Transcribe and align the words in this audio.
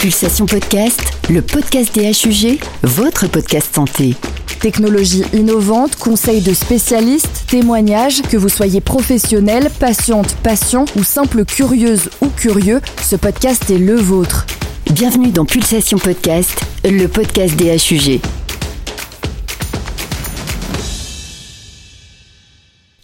Pulsation 0.00 0.46
Podcast, 0.46 0.98
le 1.28 1.42
podcast 1.42 1.94
des 1.94 2.10
HUG, 2.10 2.58
votre 2.82 3.26
podcast 3.26 3.74
santé. 3.74 4.14
Technologie 4.58 5.24
innovante, 5.34 5.96
conseils 5.96 6.40
de 6.40 6.54
spécialistes, 6.54 7.44
témoignages, 7.48 8.22
que 8.22 8.38
vous 8.38 8.48
soyez 8.48 8.80
professionnel, 8.80 9.68
patiente, 9.78 10.36
patient 10.42 10.86
ou 10.96 11.04
simple 11.04 11.44
curieuse 11.44 12.08
ou 12.22 12.28
curieux, 12.28 12.80
ce 13.02 13.16
podcast 13.16 13.68
est 13.70 13.76
le 13.76 13.96
vôtre. 13.96 14.46
Bienvenue 14.90 15.32
dans 15.32 15.44
Pulsation 15.44 15.98
Podcast, 15.98 16.58
le 16.82 17.06
podcast 17.06 17.54
des 17.56 17.76
HUG. 17.76 18.22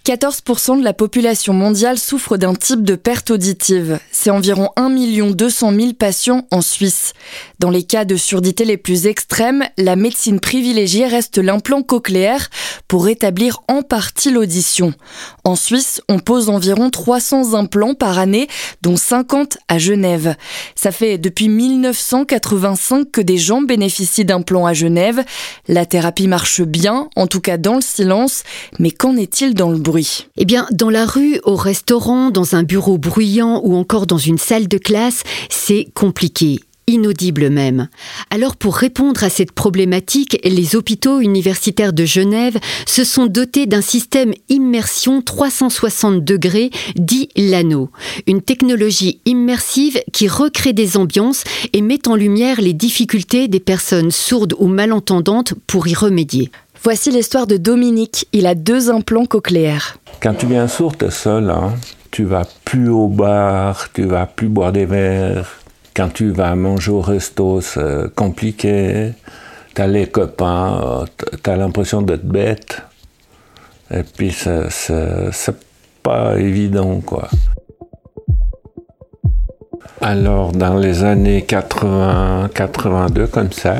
14% 0.06 0.78
de 0.78 0.84
la 0.84 0.92
population 0.92 1.52
mondiale 1.52 1.98
souffre 1.98 2.36
d'un 2.36 2.54
type 2.54 2.84
de 2.84 2.94
perte 2.94 3.32
auditive. 3.32 3.98
C'est 4.12 4.30
environ 4.30 4.70
1 4.76 4.90
200 5.32 5.72
000 5.72 5.92
patients 5.94 6.46
en 6.52 6.60
Suisse. 6.60 7.12
Dans 7.58 7.70
les 7.70 7.82
cas 7.82 8.04
de 8.04 8.14
surdité 8.14 8.64
les 8.64 8.76
plus 8.76 9.08
extrêmes, 9.08 9.64
la 9.76 9.96
médecine 9.96 10.38
privilégiée 10.38 11.08
reste 11.08 11.38
l'implant 11.38 11.82
cochléaire 11.82 12.50
pour 12.86 13.04
rétablir 13.04 13.58
en 13.66 13.82
partie 13.82 14.30
l'audition. 14.30 14.94
En 15.42 15.56
Suisse, 15.56 16.00
on 16.08 16.20
pose 16.20 16.50
environ 16.50 16.88
300 16.88 17.54
implants 17.54 17.94
par 17.94 18.20
année, 18.20 18.46
dont 18.82 18.96
50 18.96 19.58
à 19.66 19.78
Genève. 19.78 20.36
Ça 20.76 20.92
fait 20.92 21.18
depuis 21.18 21.48
1985 21.48 23.10
que 23.10 23.20
des 23.20 23.38
gens 23.38 23.62
bénéficient 23.62 24.24
d'implants 24.24 24.66
à 24.66 24.72
Genève. 24.72 25.24
La 25.66 25.84
thérapie 25.84 26.28
marche 26.28 26.62
bien, 26.62 27.08
en 27.16 27.26
tout 27.26 27.40
cas 27.40 27.56
dans 27.56 27.74
le 27.74 27.80
silence, 27.80 28.44
mais 28.78 28.92
qu'en 28.92 29.16
est-il 29.16 29.54
dans 29.54 29.70
le 29.70 29.78
bruit? 29.78 29.95
Eh 30.36 30.44
bien, 30.44 30.66
dans 30.72 30.90
la 30.90 31.06
rue, 31.06 31.40
au 31.44 31.56
restaurant, 31.56 32.30
dans 32.30 32.54
un 32.54 32.62
bureau 32.62 32.98
bruyant 32.98 33.60
ou 33.64 33.76
encore 33.76 34.06
dans 34.06 34.18
une 34.18 34.38
salle 34.38 34.68
de 34.68 34.78
classe, 34.78 35.22
c'est 35.48 35.88
compliqué 35.94 36.60
inaudible 36.86 37.50
même. 37.50 37.88
Alors 38.30 38.56
pour 38.56 38.76
répondre 38.76 39.24
à 39.24 39.30
cette 39.30 39.52
problématique, 39.52 40.38
les 40.44 40.76
hôpitaux 40.76 41.20
universitaires 41.20 41.92
de 41.92 42.04
Genève 42.04 42.58
se 42.86 43.04
sont 43.04 43.26
dotés 43.26 43.66
d'un 43.66 43.80
système 43.80 44.32
immersion 44.48 45.20
360 45.20 46.24
degrés 46.24 46.70
dit 46.94 47.28
l'anneau, 47.36 47.90
une 48.26 48.40
technologie 48.40 49.20
immersive 49.24 50.00
qui 50.12 50.28
recrée 50.28 50.72
des 50.72 50.96
ambiances 50.96 51.42
et 51.72 51.82
met 51.82 52.06
en 52.06 52.14
lumière 52.14 52.60
les 52.60 52.72
difficultés 52.72 53.48
des 53.48 53.60
personnes 53.60 54.10
sourdes 54.10 54.54
ou 54.58 54.68
malentendantes 54.68 55.54
pour 55.66 55.88
y 55.88 55.94
remédier. 55.94 56.50
Voici 56.88 57.10
l'histoire 57.10 57.48
de 57.48 57.56
Dominique. 57.56 58.28
Il 58.32 58.46
a 58.46 58.54
deux 58.54 58.90
implants 58.90 59.24
cochléaires. 59.24 59.98
Quand 60.22 60.34
tu 60.34 60.46
viens 60.46 60.68
sourd, 60.68 60.96
t'es 60.96 61.10
seul. 61.10 61.50
Hein. 61.50 61.72
Tu 62.12 62.22
vas 62.22 62.44
plus 62.64 62.88
au 62.88 63.08
bar, 63.08 63.88
tu 63.92 64.04
vas 64.04 64.26
plus 64.26 64.48
boire 64.48 64.70
des 64.70 64.86
verres. 64.86 65.50
Quand 65.96 66.10
tu 66.10 66.30
vas 66.30 66.54
manger 66.54 66.92
au 66.92 67.00
resto, 67.00 67.60
c'est 67.60 68.14
compliqué. 68.14 69.10
T'as 69.74 69.88
les 69.88 70.06
copains, 70.06 71.06
t'as 71.42 71.56
l'impression 71.56 72.02
d'être 72.02 72.24
bête. 72.24 72.80
Et 73.90 74.04
puis, 74.04 74.30
c'est 74.30 75.56
pas 76.04 76.38
évident, 76.38 77.00
quoi. 77.00 77.28
Alors, 80.00 80.52
dans 80.52 80.76
les 80.76 81.02
années 81.02 81.42
80, 81.42 82.50
82, 82.54 83.26
comme 83.26 83.50
ça, 83.50 83.78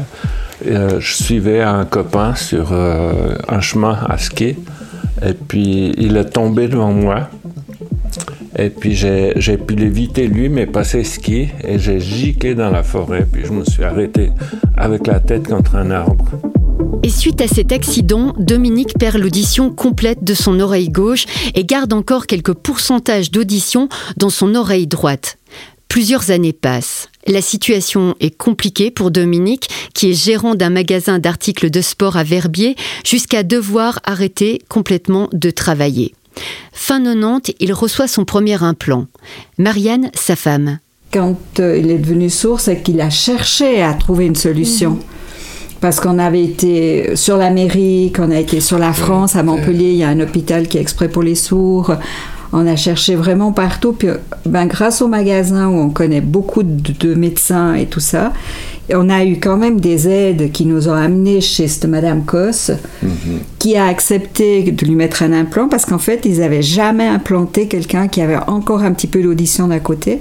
euh, 0.67 1.01
je 1.01 1.15
suivais 1.15 1.61
un 1.61 1.85
copain 1.85 2.35
sur 2.35 2.73
euh, 2.73 3.35
un 3.49 3.61
chemin 3.61 3.99
à 4.09 4.19
ski. 4.19 4.57
Et 5.25 5.33
puis 5.33 5.93
il 5.97 6.17
est 6.17 6.31
tombé 6.31 6.69
devant 6.69 6.93
moi. 6.93 7.29
Et 8.59 8.71
puis 8.71 8.95
j'ai 8.95 9.59
pu 9.59 9.75
l'éviter 9.75 10.27
lui, 10.29 10.49
mais 10.49 10.67
passer 10.67 11.05
ski. 11.05 11.49
Et 11.63 11.79
j'ai 11.79 12.01
giqué 12.01 12.55
dans 12.55 12.71
la 12.71 12.83
forêt. 12.83 13.27
Puis 13.31 13.45
je 13.45 13.53
me 13.53 13.65
suis 13.65 13.85
arrêté 13.85 14.31
avec 14.77 15.07
la 15.07 15.21
tête 15.21 15.49
contre 15.49 15.77
un 15.77 15.91
arbre. 15.91 16.25
Et 17.03 17.09
suite 17.09 17.41
à 17.41 17.49
cet 17.49 17.73
accident, 17.73 18.35
Dominique 18.39 18.99
perd 18.99 19.19
l'audition 19.19 19.71
complète 19.71 20.25
de 20.25 20.35
son 20.35 20.59
oreille 20.59 20.89
gauche 20.89 21.27
et 21.55 21.65
garde 21.65 21.93
encore 21.93 22.27
quelques 22.27 22.55
pourcentages 22.55 23.31
d'audition 23.31 23.89
dans 24.17 24.31
son 24.31 24.55
oreille 24.55 24.87
droite. 24.87 25.39
Plusieurs 25.97 26.31
années 26.31 26.53
passent. 26.53 27.09
La 27.27 27.41
situation 27.41 28.17
est 28.21 28.37
compliquée 28.37 28.91
pour 28.91 29.11
Dominique, 29.11 29.71
qui 29.95 30.11
est 30.11 30.13
gérant 30.13 30.55
d'un 30.55 30.69
magasin 30.69 31.19
d'articles 31.19 31.71
de 31.71 31.81
sport 31.81 32.19
à 32.19 32.23
Verbier, 32.23 32.77
jusqu'à 33.03 33.43
devoir 33.43 34.01
arrêter 34.05 34.61
complètement 34.69 35.31
de 35.33 35.49
travailler. 35.49 36.13
Fin 36.75 37.03
90, 37.03 37.55
il 37.61 37.73
reçoit 37.73 38.09
son 38.09 38.27
premier 38.27 38.63
implant. 38.63 39.07
Marianne, 39.57 40.11
sa 40.13 40.37
femme. 40.37 40.81
Quand 41.15 41.39
euh, 41.61 41.79
il 41.79 41.91
est 41.91 41.97
devenu 41.97 42.29
sourd, 42.29 42.61
c'est 42.61 42.83
qu'il 42.83 43.01
a 43.01 43.09
cherché 43.09 43.81
à 43.81 43.95
trouver 43.95 44.27
une 44.27 44.37
solution. 44.37 44.91
Mhm. 44.91 45.03
Parce 45.81 46.01
qu'on 46.01 46.19
avait 46.19 46.45
été 46.45 47.17
sur 47.17 47.39
l'Amérique, 47.39 48.19
on 48.19 48.31
a 48.33 48.39
été 48.39 48.61
sur 48.61 48.79
la 48.79 48.93
France, 48.93 49.35
à 49.35 49.43
Montpellier, 49.43 49.93
il 49.93 49.97
y 49.97 50.05
a 50.05 50.09
un 50.09 50.21
hôpital 50.21 50.69
qui 50.69 50.77
est 50.77 50.83
exprès 50.83 51.09
pour 51.09 51.23
les 51.23 51.35
sourds. 51.35 51.97
On 52.53 52.67
a 52.67 52.77
cherché 52.77 53.17
vraiment 53.17 53.53
partout. 53.53 53.93
Puis, 53.93 54.09
ben, 54.45 54.67
grâce 54.67 55.03
au 55.03 55.09
magasin 55.09 55.69
où 55.69 55.79
on 55.79 55.91
connaît 55.91 56.21
beaucoup 56.21 56.63
de, 56.63 57.15
médecins 57.15 57.75
et 57.75 57.87
tout 57.87 58.01
ça, 58.01 58.33
on 58.93 59.09
a 59.09 59.25
eu 59.25 59.39
quand 59.41 59.57
même 59.57 59.81
des 59.81 60.09
aides 60.09 60.53
qui 60.53 60.65
nous 60.65 60.89
ont 60.89 60.95
amenés 60.95 61.41
chez 61.41 61.67
cette 61.67 61.87
Madame 61.87 62.25
Cosse, 62.25 62.71
mhm. 63.03 63.41
qui 63.59 63.77
a 63.77 63.87
accepté 63.87 64.71
de 64.71 64.87
lui 64.87 64.95
mettre 64.95 65.23
un 65.23 65.33
implant 65.33 65.69
parce 65.69 65.85
qu'en 65.85 65.99
fait, 65.99 66.21
ils 66.25 66.39
n'avaient 66.39 66.63
jamais 66.63 67.07
implanté 67.07 67.67
quelqu'un 67.67 68.09
qui 68.09 68.21
avait 68.21 68.39
encore 68.47 68.83
un 68.83 68.93
petit 68.93 69.09
peu 69.09 69.23
d'audition 69.23 69.69
d'un 69.69 69.81
côté. 69.81 70.21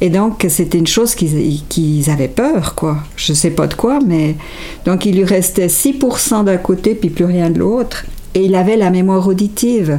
Et 0.00 0.10
donc, 0.10 0.44
c'était 0.48 0.78
une 0.78 0.86
chose 0.86 1.14
qu'ils 1.14 2.10
avaient 2.10 2.28
peur, 2.28 2.74
quoi. 2.74 2.98
Je 3.16 3.32
sais 3.32 3.50
pas 3.50 3.66
de 3.66 3.74
quoi, 3.74 3.98
mais. 4.06 4.36
Donc, 4.84 5.06
il 5.06 5.16
lui 5.16 5.24
restait 5.24 5.68
6% 5.68 6.44
d'un 6.44 6.58
côté, 6.58 6.94
puis 6.94 7.08
plus 7.08 7.24
rien 7.24 7.48
de 7.48 7.58
l'autre. 7.58 8.04
Et 8.34 8.44
il 8.44 8.54
avait 8.54 8.76
la 8.76 8.90
mémoire 8.90 9.26
auditive 9.26 9.98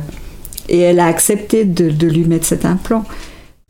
et 0.70 0.80
elle 0.80 1.00
a 1.00 1.08
accepté 1.08 1.66
de, 1.66 2.08
lui 2.08 2.26
mettre 2.26 2.46
cet 2.46 2.66
implant. 2.66 3.06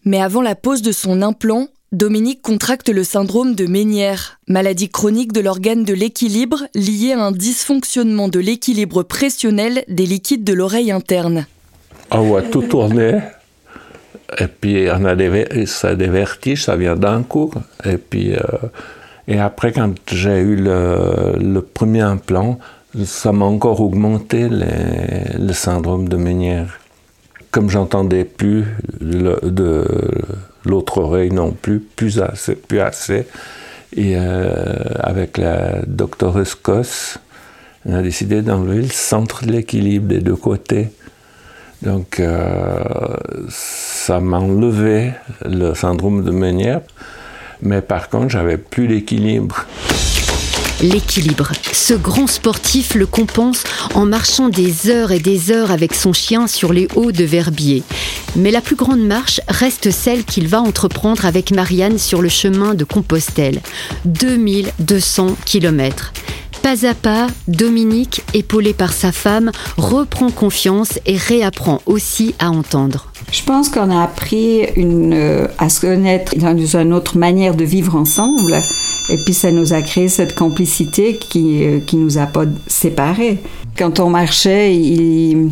Mais 0.05 0.21
avant 0.21 0.41
la 0.41 0.55
pose 0.55 0.81
de 0.81 0.91
son 0.91 1.21
implant, 1.21 1.67
Dominique 1.93 2.41
contracte 2.41 2.89
le 2.89 3.05
syndrome 3.05 3.55
de 3.55 3.65
Ménière, 3.65 4.39
maladie 4.47 4.89
chronique 4.89 5.31
de 5.31 5.39
l'organe 5.39 5.85
de 5.85 5.93
l'équilibre 5.93 6.63
liée 6.75 7.13
à 7.13 7.23
un 7.23 7.31
dysfonctionnement 7.31 8.27
de 8.27 8.39
l'équilibre 8.39 9.03
pressionnel 9.03 9.85
des 9.87 10.05
liquides 10.05 10.43
de 10.43 10.53
l'oreille 10.53 10.91
interne. 10.91 11.45
On 12.11 12.23
voit 12.23 12.41
tout 12.41 12.61
tourner, 12.61 13.19
et 14.37 14.47
puis 14.47 14.87
on 14.93 15.05
a 15.05 15.15
des, 15.15 15.65
ça 15.65 15.95
des 15.95 16.07
vertiges, 16.07 16.65
ça 16.65 16.75
vient 16.75 16.95
d'un 16.95 17.23
coup, 17.23 17.51
et 17.85 17.97
puis 17.97 18.33
euh, 18.33 18.39
et 19.29 19.39
après 19.39 19.71
quand 19.71 19.93
j'ai 20.11 20.39
eu 20.39 20.55
le, 20.57 21.61
premier 21.61 22.01
implant, 22.01 22.59
ça 23.05 23.31
m'a 23.31 23.45
encore 23.45 23.79
augmenté 23.79 24.49
le 24.49 25.53
syndrome 25.53 26.09
de 26.09 26.17
Ménière 26.17 26.79
comme 27.57 27.71
j'entendais 27.71 28.23
plus 28.23 28.65
de 29.01 29.83
l'autre 30.63 30.99
oreille 30.99 31.31
non 31.31 31.53
plus, 31.53 31.79
plus 31.79 32.21
assez, 32.21 32.53
plus 32.53 32.79
assez. 32.79 33.25
Et 33.95 34.13
euh, 34.15 34.75
avec 34.99 35.39
la 35.39 35.81
docteure 35.87 36.45
Scos, 36.45 37.17
on 37.83 37.95
a 37.95 38.03
décidé 38.03 38.43
d'enlever 38.43 38.83
le 38.83 38.89
centre 38.89 39.43
de 39.43 39.53
l'équilibre 39.53 40.07
des 40.07 40.19
deux 40.19 40.35
côtés. 40.35 40.89
Donc 41.81 42.19
euh, 42.19 42.77
ça 43.49 44.19
m'a 44.19 44.37
enlevé 44.37 45.13
le 45.43 45.73
syndrome 45.73 46.23
de 46.23 46.29
Menière, 46.29 46.81
mais 47.63 47.81
par 47.81 48.09
contre 48.09 48.29
j'avais 48.29 48.57
plus 48.59 48.85
l'équilibre. 48.85 49.65
L'équilibre. 50.81 51.51
Ce 51.73 51.95
grand 51.95 52.27
sportif 52.27 52.93
le 52.93 53.07
compense 53.07 53.63
en 53.95 54.05
marchant 54.05 54.47
des 54.47 54.91
heures 54.91 55.11
et 55.11 55.19
des 55.19 55.49
heures 55.51 55.71
avec 55.71 55.95
son 55.95 56.13
chien 56.13 56.45
sur 56.45 56.71
les 56.71 56.87
hauts 56.95 57.11
de 57.11 57.23
Verbier. 57.23 57.81
Mais 58.35 58.51
la 58.51 58.61
plus 58.61 58.75
grande 58.75 59.01
marche 59.01 59.41
reste 59.47 59.89
celle 59.89 60.23
qu'il 60.23 60.47
va 60.47 60.61
entreprendre 60.61 61.25
avec 61.25 61.49
Marianne 61.51 61.97
sur 61.97 62.21
le 62.21 62.29
chemin 62.29 62.75
de 62.75 62.83
Compostelle. 62.83 63.61
2200 64.05 65.35
km. 65.45 66.13
Pas 66.61 66.85
à 66.85 66.93
pas, 66.93 67.27
Dominique, 67.47 68.21
épaulé 68.35 68.73
par 68.73 68.93
sa 68.93 69.11
femme, 69.11 69.51
reprend 69.77 70.29
confiance 70.29 70.99
et 71.07 71.17
réapprend 71.17 71.81
aussi 71.87 72.35
à 72.37 72.51
entendre. 72.51 73.11
Je 73.31 73.43
pense 73.43 73.69
qu'on 73.69 73.91
a 73.91 74.03
appris 74.03 74.65
euh, 74.77 75.47
à 75.57 75.69
se 75.69 75.81
connaître 75.81 76.35
dans 76.37 76.57
une 76.57 76.93
autre 76.93 77.17
manière 77.17 77.55
de 77.55 77.65
vivre 77.65 77.95
ensemble. 77.95 78.53
Et 79.09 79.17
puis 79.25 79.33
ça 79.33 79.51
nous 79.51 79.73
a 79.73 79.81
créé 79.81 80.07
cette 80.07 80.35
complicité 80.35 81.17
qui, 81.17 81.63
euh, 81.63 81.79
qui 81.79 81.97
nous 81.97 82.17
a 82.17 82.25
pas 82.25 82.45
séparés. 82.67 83.39
Quand 83.77 83.99
on 83.99 84.09
marchait, 84.09 84.75
il, 84.75 85.49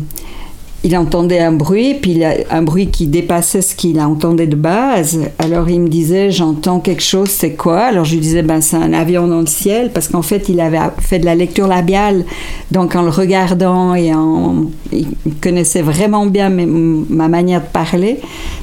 il 0.86 0.96
entendait 0.96 1.40
un 1.40 1.50
bruit, 1.50 1.94
puis 1.94 2.22
un 2.24 2.62
bruit 2.62 2.86
qui 2.86 3.08
dépassait 3.08 3.60
ce 3.60 3.74
qu'il 3.74 4.00
entendait 4.00 4.46
de 4.46 4.54
base. 4.54 5.18
Alors 5.40 5.68
il 5.68 5.80
me 5.80 5.88
disait, 5.88 6.30
j'entends 6.30 6.78
quelque 6.78 7.02
chose, 7.02 7.28
c'est 7.28 7.54
quoi? 7.54 7.80
Alors 7.80 8.04
je 8.04 8.12
lui 8.12 8.20
disais, 8.20 8.42
ben 8.42 8.60
c'est 8.60 8.76
un 8.76 8.92
avion 8.92 9.26
dans 9.26 9.40
le 9.40 9.46
ciel, 9.46 9.90
parce 9.92 10.06
qu'en 10.06 10.22
fait 10.22 10.48
il 10.48 10.60
avait 10.60 10.78
fait 11.00 11.18
de 11.18 11.24
la 11.24 11.34
lecture 11.34 11.66
labiale, 11.66 12.24
donc 12.70 12.94
en 12.94 13.02
le 13.02 13.10
regardant 13.10 13.96
et 13.96 14.14
en, 14.14 14.66
il 14.92 15.08
connaissait 15.42 15.82
vraiment 15.82 16.24
bien 16.24 16.50
ma 16.50 17.26
manière 17.26 17.62
de 17.62 17.66
parler, 17.66 18.20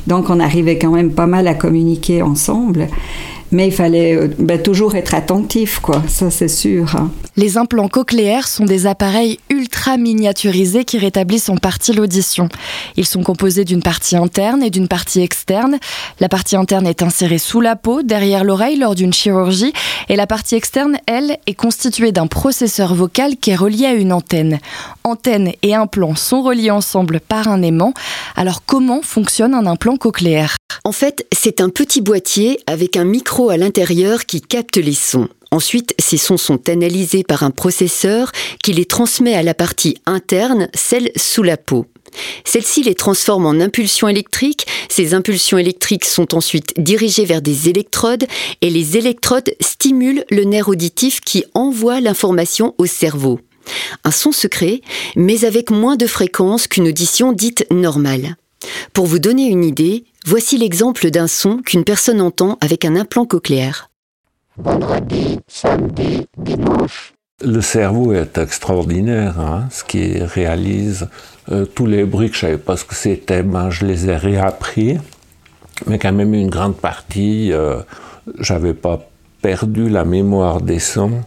donc 0.08 0.30
on 0.30 0.40
arrivait 0.40 0.78
quand 0.78 0.92
même 0.92 1.12
pas 1.12 1.28
mal 1.28 1.46
à 1.50 1.56
communiquer 1.56 2.22
ensemble. 2.22 2.88
Mais 3.54 3.68
il 3.68 3.72
fallait 3.72 4.16
euh, 4.16 4.28
ben, 4.40 4.62
toujours 4.62 4.96
être 4.96 5.14
attentif, 5.14 5.80
quoi. 5.80 6.02
Ça, 6.08 6.30
c'est 6.32 6.48
sûr. 6.48 6.96
Hein. 6.96 7.12
Les 7.38 7.58
implants 7.58 7.88
cochléaires 7.88 8.48
sont 8.48 8.66
des 8.66 8.88
appareils 8.88 9.40
ultra 9.50 9.98
miniaturisés 9.98 10.84
qui 10.86 10.98
rétablissent 10.98 11.50
en 11.50 11.58
partie 11.58 11.94
l'audition. 11.94 12.50
Ils 12.98 13.06
sont 13.06 13.24
composés 13.24 13.64
d'une 13.64 13.82
partie 13.82 14.16
interne 14.16 14.64
et 14.64 14.72
d'une 14.72 14.88
partie 14.88 15.22
externe. 15.22 15.78
La 16.20 16.30
partie 16.30 16.56
interne 16.56 16.88
est 16.88 17.04
insérée 17.04 17.38
sous 17.38 17.62
la 17.62 17.76
peau, 17.76 18.02
derrière 18.02 18.44
l'oreille, 18.44 18.78
lors 18.78 18.96
d'une 18.96 19.14
chirurgie, 19.14 19.74
et 20.10 20.16
la 20.16 20.28
partie 20.28 20.56
externe, 20.56 20.98
elle, 21.06 21.38
est 21.46 21.54
constituée 21.54 22.12
d'un 22.12 22.28
processeur 22.28 22.96
vocal 22.96 23.38
qui 23.38 23.52
est 23.52 23.56
relié 23.56 23.86
à 23.86 23.94
une 23.94 24.14
antenne. 24.14 24.60
Antenne 25.04 25.54
et 25.62 25.76
implant 25.76 26.16
sont 26.16 26.42
reliés 26.42 26.72
ensemble 26.72 27.20
par 27.20 27.48
un 27.48 27.62
aimant. 27.62 27.94
Alors 28.36 28.64
comment 28.66 29.02
fonctionne 29.02 29.54
un 29.54 29.66
implant 29.66 29.98
cochléaire? 29.98 30.56
En 30.86 30.92
fait, 30.92 31.26
c'est 31.34 31.62
un 31.62 31.70
petit 31.70 32.02
boîtier 32.02 32.60
avec 32.68 32.98
un 32.98 33.06
micro 33.06 33.50
à 33.50 33.58
l'intérieur 33.58 34.26
qui 34.26 34.42
capte 34.42 34.78
les 34.78 34.94
sons. 34.94 35.30
Ensuite, 35.52 35.94
ces 36.00 36.18
sons 36.18 36.38
sont 36.38 36.68
analysés 36.68 37.24
par 37.24 37.44
un 37.44 37.52
processeur 37.52 38.32
qui 38.64 38.74
les 38.74 38.86
transmet 38.86 39.36
à 39.36 39.44
la 39.44 39.54
partie 39.54 39.98
interne, 40.06 40.68
celle 40.74 41.12
sous 41.16 41.44
la 41.44 41.58
peau. 41.58 41.86
Celle-ci 42.46 42.84
les 42.84 42.96
transforme 42.96 43.46
en 43.46 43.60
impulsions 43.60 44.08
électriques. 44.08 44.66
Ces 44.90 45.14
impulsions 45.14 45.58
électriques 45.58 46.06
sont 46.06 46.36
ensuite 46.36 46.74
dirigées 46.78 47.26
vers 47.26 47.42
des 47.42 47.70
électrodes 47.70 48.26
et 48.62 48.70
les 48.70 48.98
électrodes 48.98 49.54
stimulent 49.60 50.26
le 50.30 50.44
nerf 50.44 50.70
auditif 50.70 51.22
qui 51.22 51.44
envoie 51.54 52.00
l'information 52.02 52.74
au 52.78 52.86
cerveau. 52.86 53.40
Un 54.04 54.12
son 54.12 54.32
secret, 54.32 54.82
mais 55.16 55.46
avec 55.46 55.72
moins 55.72 55.96
de 55.96 56.08
fréquence 56.08 56.68
qu'une 56.68 56.88
audition 56.88 57.32
dite 57.32 57.66
normale. 57.72 58.36
Pour 58.94 59.06
vous 59.06 59.20
donner 59.20 59.48
une 59.48 59.64
idée, 59.64 60.06
voici 60.26 60.58
l'exemple 60.58 61.10
d'un 61.10 61.28
son 61.28 61.58
qu'une 61.58 61.84
personne 61.84 62.22
entend 62.22 62.58
avec 62.62 62.86
un 62.86 62.96
implant 62.96 63.26
cochléaire. 63.26 63.90
Vendredi, 64.58 65.40
samedi, 65.48 66.28
dimanche. 66.38 67.14
Le 67.44 67.60
cerveau 67.62 68.14
est 68.14 68.38
extraordinaire, 68.38 69.40
hein, 69.40 69.68
ce 69.72 69.84
qui 69.84 70.20
réalise 70.20 71.10
euh, 71.52 71.66
tous 71.66 71.88
les 71.88 72.06
bruits 72.06 72.30
que 72.30 72.36
je 72.36 72.42
savais 72.42 72.58
pas 72.58 72.78
ce 72.78 72.86
que 72.86 72.96
c'était, 72.96 73.44
ben, 73.44 73.70
je 73.70 73.86
les 73.86 74.08
ai 74.08 74.16
réappris, 74.16 74.98
mais 75.88 76.00
quand 76.00 76.14
même 76.14 76.34
une 76.34 76.50
grande 76.50 76.78
partie, 76.78 77.52
euh, 77.52 77.82
j'avais 78.40 78.74
pas 78.74 79.10
perdu 79.42 79.90
la 79.90 80.06
mémoire 80.06 80.62
des 80.62 80.80
sons. 80.80 81.24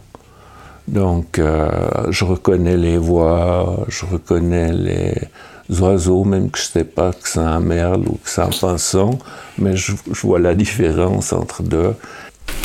Donc, 0.87 1.37
euh, 1.37 1.69
je 2.09 2.23
reconnais 2.23 2.77
les 2.77 2.97
voix, 2.97 3.85
je 3.89 4.05
reconnais 4.05 4.71
les 4.71 5.79
oiseaux, 5.81 6.23
même 6.23 6.49
que 6.49 6.57
je 6.57 6.63
sais 6.63 6.85
pas 6.85 7.11
que 7.11 7.27
c'est 7.27 7.39
un 7.39 7.59
merle 7.59 8.07
ou 8.07 8.13
que 8.13 8.29
c'est 8.29 8.41
un 8.41 8.49
pinson, 8.49 9.19
mais 9.57 9.75
je, 9.75 9.91
vois 10.23 10.39
la 10.39 10.55
différence 10.55 11.33
entre 11.33 11.61
deux. 11.61 11.93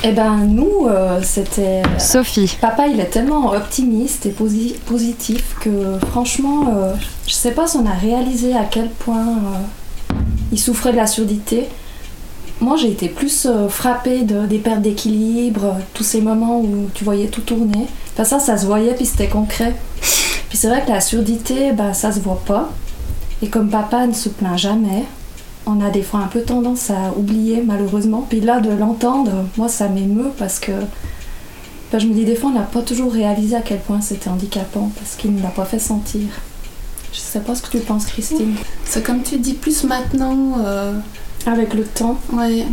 Eh 0.04 0.12
ben 0.12 0.46
nous, 0.46 0.86
euh, 0.88 1.20
c'était... 1.22 1.82
Sophie. 1.98 2.56
Papa, 2.60 2.86
il 2.86 3.00
est 3.00 3.10
tellement 3.10 3.52
optimiste 3.52 4.26
et 4.26 4.30
positif 4.30 5.56
que 5.60 5.98
franchement, 6.10 6.72
euh, 6.76 6.94
je 7.26 7.32
sais 7.32 7.50
pas 7.50 7.66
si 7.66 7.76
on 7.76 7.86
a 7.86 7.94
réalisé 7.94 8.54
à 8.54 8.64
quel 8.70 8.88
point 8.88 9.36
il 10.52 10.60
souffrait 10.60 10.92
de 10.92 10.96
la 10.96 11.08
surdité. 11.08 11.66
Moi, 12.60 12.76
j'ai 12.76 12.90
été 12.92 13.08
plus 13.08 13.48
frappée 13.68 14.22
de, 14.22 14.46
des 14.46 14.58
pertes 14.58 14.82
d'équilibre, 14.82 15.78
tous 15.94 16.04
ces 16.04 16.20
moments 16.20 16.60
où 16.60 16.88
tu 16.94 17.02
voyais 17.02 17.26
tout 17.26 17.40
tourner. 17.40 17.88
Ça, 18.16 18.38
ça 18.38 18.56
se 18.56 18.66
voyait, 18.66 18.94
puis 18.94 19.06
c'était 19.06 19.28
concret. 19.28 19.74
Puis 20.48 20.58
c'est 20.58 20.68
vrai 20.68 20.84
que 20.84 20.90
la 20.90 21.00
surdité, 21.00 21.72
bah, 21.72 21.94
ça 21.94 22.12
se 22.12 22.20
voit 22.20 22.42
pas. 22.44 22.70
Et 23.40 23.48
comme 23.48 23.70
papa 23.70 24.06
ne 24.06 24.12
se 24.12 24.28
plaint 24.28 24.58
jamais, 24.58 25.04
on 25.66 25.80
a 25.80 25.90
des 25.90 26.02
fois 26.02 26.20
un 26.20 26.26
peu 26.26 26.42
tendance 26.42 26.90
à 26.90 27.16
oublier, 27.16 27.62
malheureusement. 27.64 28.26
Puis 28.28 28.40
là, 28.40 28.60
de 28.60 28.70
l'entendre, 28.70 29.46
moi, 29.56 29.68
ça 29.68 29.88
m'émeut 29.88 30.30
parce 30.38 30.60
que 30.60 30.72
bah, 31.90 31.98
je 31.98 32.06
me 32.06 32.14
dis, 32.14 32.24
des 32.24 32.36
fois, 32.36 32.50
on 32.50 32.54
n'a 32.54 32.62
pas 32.62 32.82
toujours 32.82 33.12
réalisé 33.12 33.56
à 33.56 33.60
quel 33.60 33.78
point 33.80 34.00
c'était 34.00 34.28
handicapant 34.28 34.90
parce 34.96 35.16
qu'il 35.16 35.34
ne 35.34 35.42
l'a 35.42 35.48
pas 35.48 35.64
fait 35.64 35.78
sentir. 35.78 36.22
Je 37.12 37.18
sais 37.18 37.40
pas 37.40 37.54
ce 37.54 37.62
que 37.62 37.76
tu 37.76 37.78
penses, 37.78 38.06
Christine. 38.06 38.54
C'est 38.84 39.04
comme 39.04 39.22
tu 39.22 39.38
dis, 39.38 39.54
plus 39.54 39.84
maintenant. 39.84 40.58
Euh, 40.64 40.94
Avec 41.46 41.74
le 41.74 41.84
temps. 41.84 42.18
Oui. 42.32 42.64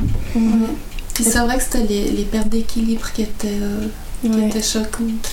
Puis 1.14 1.24
c'est 1.24 1.40
vrai 1.40 1.58
que 1.58 1.64
c'était 1.64 1.84
les, 1.84 2.12
les 2.12 2.24
pertes 2.24 2.50
d'équilibre 2.50 3.12
qui 3.12 3.24
étaient. 3.24 3.48
Euh, 3.62 3.88
qui 4.22 4.40
était 4.40 4.62
choquante. 4.62 5.30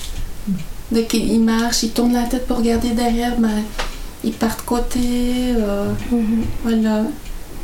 Dès 0.91 1.05
qu'il 1.05 1.41
marche, 1.41 1.83
il 1.83 1.91
tourne 1.91 2.13
la 2.13 2.23
tête 2.23 2.47
pour 2.47 2.59
regarder 2.59 2.91
derrière, 2.91 3.39
mais 3.39 3.63
il 4.23 4.33
part 4.33 4.57
de 4.57 4.63
côté. 4.63 5.01
Euh, 5.57 5.93
mhm. 6.11 6.45
Voilà. 6.63 7.03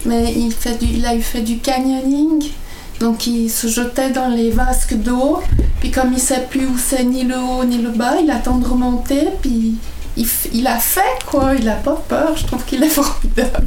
Mais 0.04 0.34
il, 0.34 0.52
fait 0.52 0.78
du, 0.78 0.86
il 0.86 1.06
a 1.06 1.14
eu 1.14 1.22
fait 1.22 1.42
du 1.42 1.58
canyoning. 1.58 2.50
Donc 2.98 3.26
il 3.26 3.48
se 3.50 3.66
jetait 3.68 4.10
dans 4.10 4.28
les 4.28 4.50
vasques 4.50 4.94
d'eau. 4.94 5.40
Puis 5.80 5.90
comme 5.90 6.12
il 6.12 6.18
sait 6.20 6.46
plus 6.50 6.66
où 6.66 6.76
c'est 6.78 7.04
ni 7.04 7.24
le 7.24 7.36
haut 7.36 7.64
ni 7.64 7.78
le 7.78 7.90
bas, 7.90 8.14
il 8.22 8.30
attend 8.30 8.58
de 8.58 8.66
remonter. 8.66 9.28
Puis 9.40 9.74
il, 10.16 10.66
a 10.66 10.78
fait 10.78 11.24
quoi, 11.26 11.54
il 11.54 11.68
a 11.68 11.76
pas 11.76 12.02
peur, 12.08 12.36
je 12.36 12.46
trouve 12.46 12.64
qu'il 12.64 12.82
est 12.82 12.88
formidable. 12.88 13.66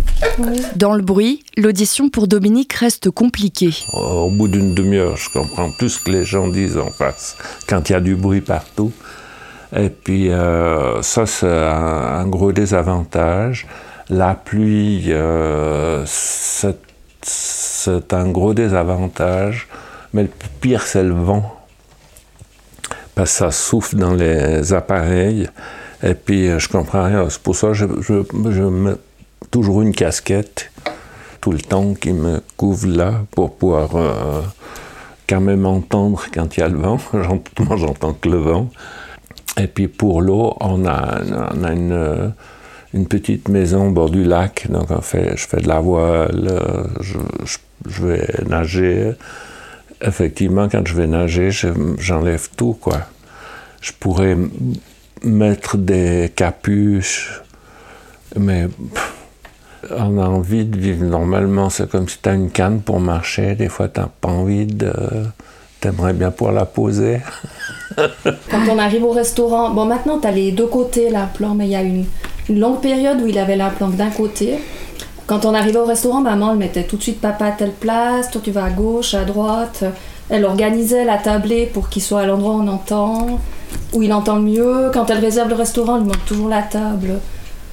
Dans 0.76 0.94
le 0.94 1.02
bruit, 1.02 1.44
l'audition 1.58 2.10
pour 2.10 2.28
Dominique 2.28 2.74
reste 2.74 3.10
compliquée. 3.10 3.74
Au 3.94 4.30
bout 4.30 4.48
d'une 4.48 4.76
demi-heure, 4.76 5.18
je 5.18 5.30
comprends 5.30 5.72
plus 5.72 5.90
ce 5.90 6.00
que 6.00 6.12
les 6.12 6.24
gens 6.24 6.48
disent 6.48 6.78
en 6.78 6.92
face, 6.92 7.36
quand 7.68 7.90
il 7.90 7.94
y 7.94 7.96
a 7.96 8.02
du 8.02 8.16
bruit 8.16 8.42
partout. 8.42 8.92
Et 9.76 9.90
puis 9.90 10.30
euh, 10.30 11.02
ça, 11.02 11.26
c'est 11.26 11.48
un, 11.48 12.28
gros 12.28 12.52
désavantage. 12.52 13.68
La 14.10 14.36
pluie, 14.36 15.06
euh, 15.08 16.04
c'est 16.06 18.14
un 18.14 18.30
gros 18.30 18.54
désavantage, 18.54 19.68
mais 20.14 20.24
le 20.24 20.30
pire, 20.62 20.84
c'est 20.84 21.04
le 21.04 21.14
vent. 21.14 21.52
Parce 23.16 23.32
que 23.32 23.38
ça 23.38 23.52
souffle 23.52 23.96
dans 23.96 24.14
les 24.14 24.74
appareils. 24.74 25.50
Et 26.04 26.14
puis, 26.14 26.48
euh, 26.48 26.60
je 26.60 26.68
comprends 26.68 27.06
rien. 27.06 27.30
C'est 27.30 27.42
pour 27.42 27.56
ça 27.56 27.70
que 27.70 27.74
je, 27.74 27.86
je, 28.02 28.62
mets 28.62 28.96
toujours 29.52 29.82
une 29.82 29.94
casquette 29.94 30.72
tout 31.42 31.52
le 31.52 31.60
temps 31.60 31.94
qui 31.94 32.12
me 32.12 32.42
couvre 32.58 32.88
là 32.88 33.24
pour 33.32 33.56
pouvoir 33.56 33.96
euh, 33.96 34.42
quand 35.30 35.42
même 35.42 35.66
entendre 35.66 36.26
quand 36.34 36.58
il 36.58 36.60
y 36.60 36.64
a 36.64 36.68
le 36.68 36.78
vent. 36.78 36.98
Moi, 37.14 37.78
j'entends 37.78 38.14
que 38.14 38.30
le 38.30 38.38
vent. 38.38 38.70
Et 39.58 39.68
puis, 39.68 39.88
pour 39.88 40.22
l'eau, 40.22 40.56
on 40.60 40.86
a, 40.86 41.22
on 41.54 41.64
a 41.64 41.72
une, 41.72 41.92
euh, 41.92 42.28
une, 42.94 43.08
petite 43.08 43.48
maison 43.48 43.88
au 43.88 43.92
bord 43.92 44.10
du 44.10 44.24
lac. 44.24 44.68
Donc, 44.70 44.92
en 44.92 45.02
fait, 45.02 45.38
je 45.38 45.48
fais 45.48 45.62
de 45.62 45.68
la 45.68 45.80
voile, 45.80 46.52
je, 47.00 47.18
je 47.88 48.06
vais 48.06 48.28
nager. 48.48 49.14
Effectivement, 50.02 50.68
quand 50.68 50.86
je 50.86 50.94
vais 50.94 51.08
nager, 51.08 51.52
j'enlève 51.98 52.50
tout, 52.58 52.74
quoi. 52.74 53.00
Je 53.80 53.94
pourrais 53.98 54.36
mettre 55.24 55.78
des 55.78 56.32
capuches, 56.36 57.42
mais 58.38 58.68
on 59.92 60.18
a 60.18 60.28
envie 60.28 60.66
de 60.66 60.78
vivre 60.78 61.04
normalement. 61.04 61.70
C'est 61.70 61.90
comme 61.90 62.08
si 62.08 62.18
tu 62.22 62.30
as 62.30 62.34
une 62.34 62.50
canne 62.50 62.82
pour 62.82 63.00
marcher, 63.00 63.56
des 63.56 63.70
fois 63.70 63.88
tu 63.88 64.00
n'as 64.00 64.08
pas 64.08 64.30
envie 64.30 64.66
de... 64.66 64.92
T'aimerais 65.82 66.14
bien 66.14 66.32
pouvoir 66.32 66.56
la 66.56 66.66
poser. 66.66 67.20
Quand 67.98 68.62
on 68.72 68.80
arrive 68.80 69.04
au 69.04 69.12
restaurant, 69.12 69.70
bon 69.72 69.86
maintenant 69.86 70.20
tu 70.20 70.28
as 70.28 70.32
les 70.32 70.52
deux 70.52 70.68
côtés 70.68 71.10
l'implant, 71.10 71.54
mais 71.54 71.66
il 71.66 71.72
y 71.72 71.76
a 71.76 71.84
une, 71.84 72.06
longue 72.50 72.80
période 72.80 73.22
où 73.22 73.28
il 73.28 73.38
avait 73.38 73.56
l'implant 73.56 73.90
d'un 73.90 74.10
côté. 74.10 74.60
Quand 75.28 75.46
on 75.46 75.54
arrivait 75.54 75.80
au 75.80 75.86
restaurant, 75.86 76.22
maman 76.22 76.52
elle 76.52 76.58
mettait 76.58 76.84
tout 76.84 76.98
de 76.98 77.04
suite 77.04 77.20
papa 77.20 77.48
à 77.48 77.52
telle 77.52 77.72
place, 77.72 78.32
toi 78.32 78.42
tu 78.44 78.52
vas 78.52 78.66
à 78.66 78.70
gauche, 78.70 79.14
à 79.14 79.26
droite. 79.26 79.84
Elle 80.30 80.46
organisait 80.46 81.06
la 81.06 81.18
tablée 81.18 81.68
pour 81.72 81.90
qu'il 81.90 82.02
soit 82.02 82.22
à 82.22 82.26
l'endroit 82.26 82.54
où 82.54 82.62
on 82.62 82.68
entend 82.68 83.40
où 83.94 84.02
il 84.02 84.14
entend 84.14 84.36
le 84.38 84.44
mieux. 84.44 84.92
Quand 84.94 85.10
elle 85.10 85.20
réserve 85.20 85.50
le 85.50 85.56
restaurant, 85.56 85.98
elle 85.98 86.04
montre 86.04 86.26
toujours 86.26 86.50
la 86.50 86.62
table 86.62 87.20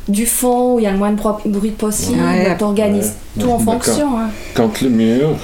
du 0.08 0.26
fond 0.26 0.74
où 0.74 0.78
il 0.78 0.82
y 0.82 0.86
a 0.86 0.90
le 0.90 0.98
moins 0.98 1.12
de 1.12 1.48
bruit 1.48 1.70
possible. 1.70 2.20
Ouais, 2.20 2.56
tu 2.56 2.64
organises 2.64 3.14
tout 3.38 3.50
en 3.50 3.58
fonction. 3.58 4.18
Hein. 4.18 4.30
Quand 4.54 4.80
le 4.80 4.88
mur, 4.88 5.36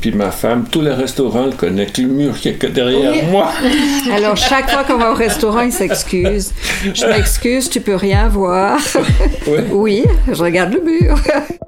puis 0.00 0.12
ma 0.12 0.30
femme, 0.30 0.64
tous 0.70 0.80
les 0.80 0.92
restaurants 0.92 1.46
le 1.46 1.52
connaissent, 1.52 1.98
le 1.98 2.08
mur 2.08 2.38
qui 2.38 2.48
est 2.48 2.54
que 2.54 2.66
derrière 2.66 3.24
moi. 3.26 3.52
Alors 4.12 4.36
chaque 4.36 4.70
fois 4.70 4.84
qu'on 4.84 4.96
va 4.96 5.12
au 5.12 5.14
restaurant, 5.14 5.60
il 5.60 5.72
s'excuse. 5.72 6.52
Je 6.94 7.06
m'excuse, 7.06 7.70
tu 7.70 7.80
peux 7.80 7.94
rien 7.94 8.28
voir. 8.28 8.78
oui, 9.72 10.04
je 10.30 10.42
regarde 10.42 10.74
le 10.74 10.80
mur. 10.80 11.16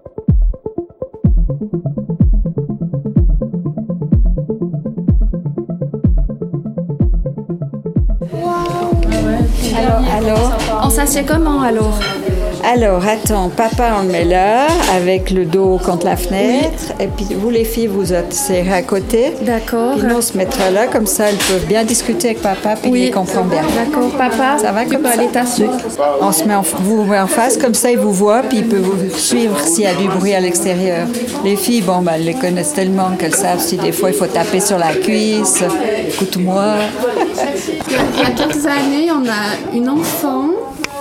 On 10.83 10.91
s'assied 10.91 11.25
comment 11.25 11.63
alors 11.63 11.99
Alors, 12.67 13.03
attends, 13.07 13.51
papa, 13.51 13.97
on 14.01 14.05
le 14.07 14.09
met 14.13 14.25
là, 14.25 14.67
avec 14.97 15.31
le 15.31 15.45
dos 15.45 15.79
contre 15.85 16.07
la 16.07 16.17
fenêtre. 16.17 16.95
Et 16.99 17.09
puis, 17.09 17.27
vous, 17.35 17.51
les 17.51 17.65
filles, 17.65 17.89
vous 17.89 18.13
êtes 18.13 18.33
serrées 18.33 18.73
à 18.73 18.83
côté. 18.83 19.35
D'accord. 19.43 19.97
Puis 19.99 20.07
nous, 20.07 20.17
on 20.17 20.21
se 20.23 20.37
mettra 20.37 20.71
là, 20.71 20.87
comme 20.87 21.07
ça, 21.07 21.29
elles 21.29 21.37
peuvent 21.37 21.67
bien 21.67 21.85
discuter 21.85 22.29
avec 22.29 22.41
papa, 22.41 22.77
puis 22.81 22.91
Oui. 22.91 23.05
ils 23.09 23.11
comprennent 23.11 23.49
bien. 23.49 23.63
D'accord, 23.77 24.11
papa. 24.17 24.57
Ça 24.59 24.73
va 24.73 24.85
tu 24.85 24.93
comme 24.93 25.03
peux 25.03 25.09
ça 25.09 25.15
aller 25.21 25.29
t'asseoir. 25.29 25.75
On 26.23 26.33
se 26.33 26.45
met 26.45 26.55
en, 26.55 26.63
vous 26.63 27.05
vous 27.05 27.05
met 27.05 27.19
en 27.21 27.27
face, 27.27 27.59
comme 27.59 27.75
ça, 27.75 27.91
ils 27.91 27.99
vous 27.99 28.13
voient, 28.13 28.43
puis 28.43 28.59
ils 28.59 28.69
peuvent 28.69 28.81
vous 28.81 29.11
suivre 29.19 29.59
s'il 29.61 29.85
y 29.85 29.87
a 29.87 29.95
du 29.95 30.09
bruit 30.09 30.33
à 30.35 30.41
l'extérieur. 30.41 31.07
Les 31.45 31.57
filles, 31.57 31.83
bon, 31.83 32.01
ben, 32.01 32.13
elles 32.17 32.25
les 32.25 32.35
connaissent 32.35 32.73
tellement 32.73 33.11
qu'elles 33.19 33.35
savent 33.35 33.61
si 33.61 33.77
des 33.77 33.93
fois 33.93 34.09
il 34.09 34.15
faut 34.17 34.27
taper 34.27 34.61
sur 34.61 34.79
la 34.79 34.95
cuisse. 34.95 35.63
Écoute-moi. 36.09 36.77
Il 37.89 38.23
y 38.23 38.25
a 38.25 38.31
quelques 38.31 38.65
années, 38.65 39.11
on 39.13 39.27
a 39.29 39.77
une 39.77 39.89
enfant 39.91 40.47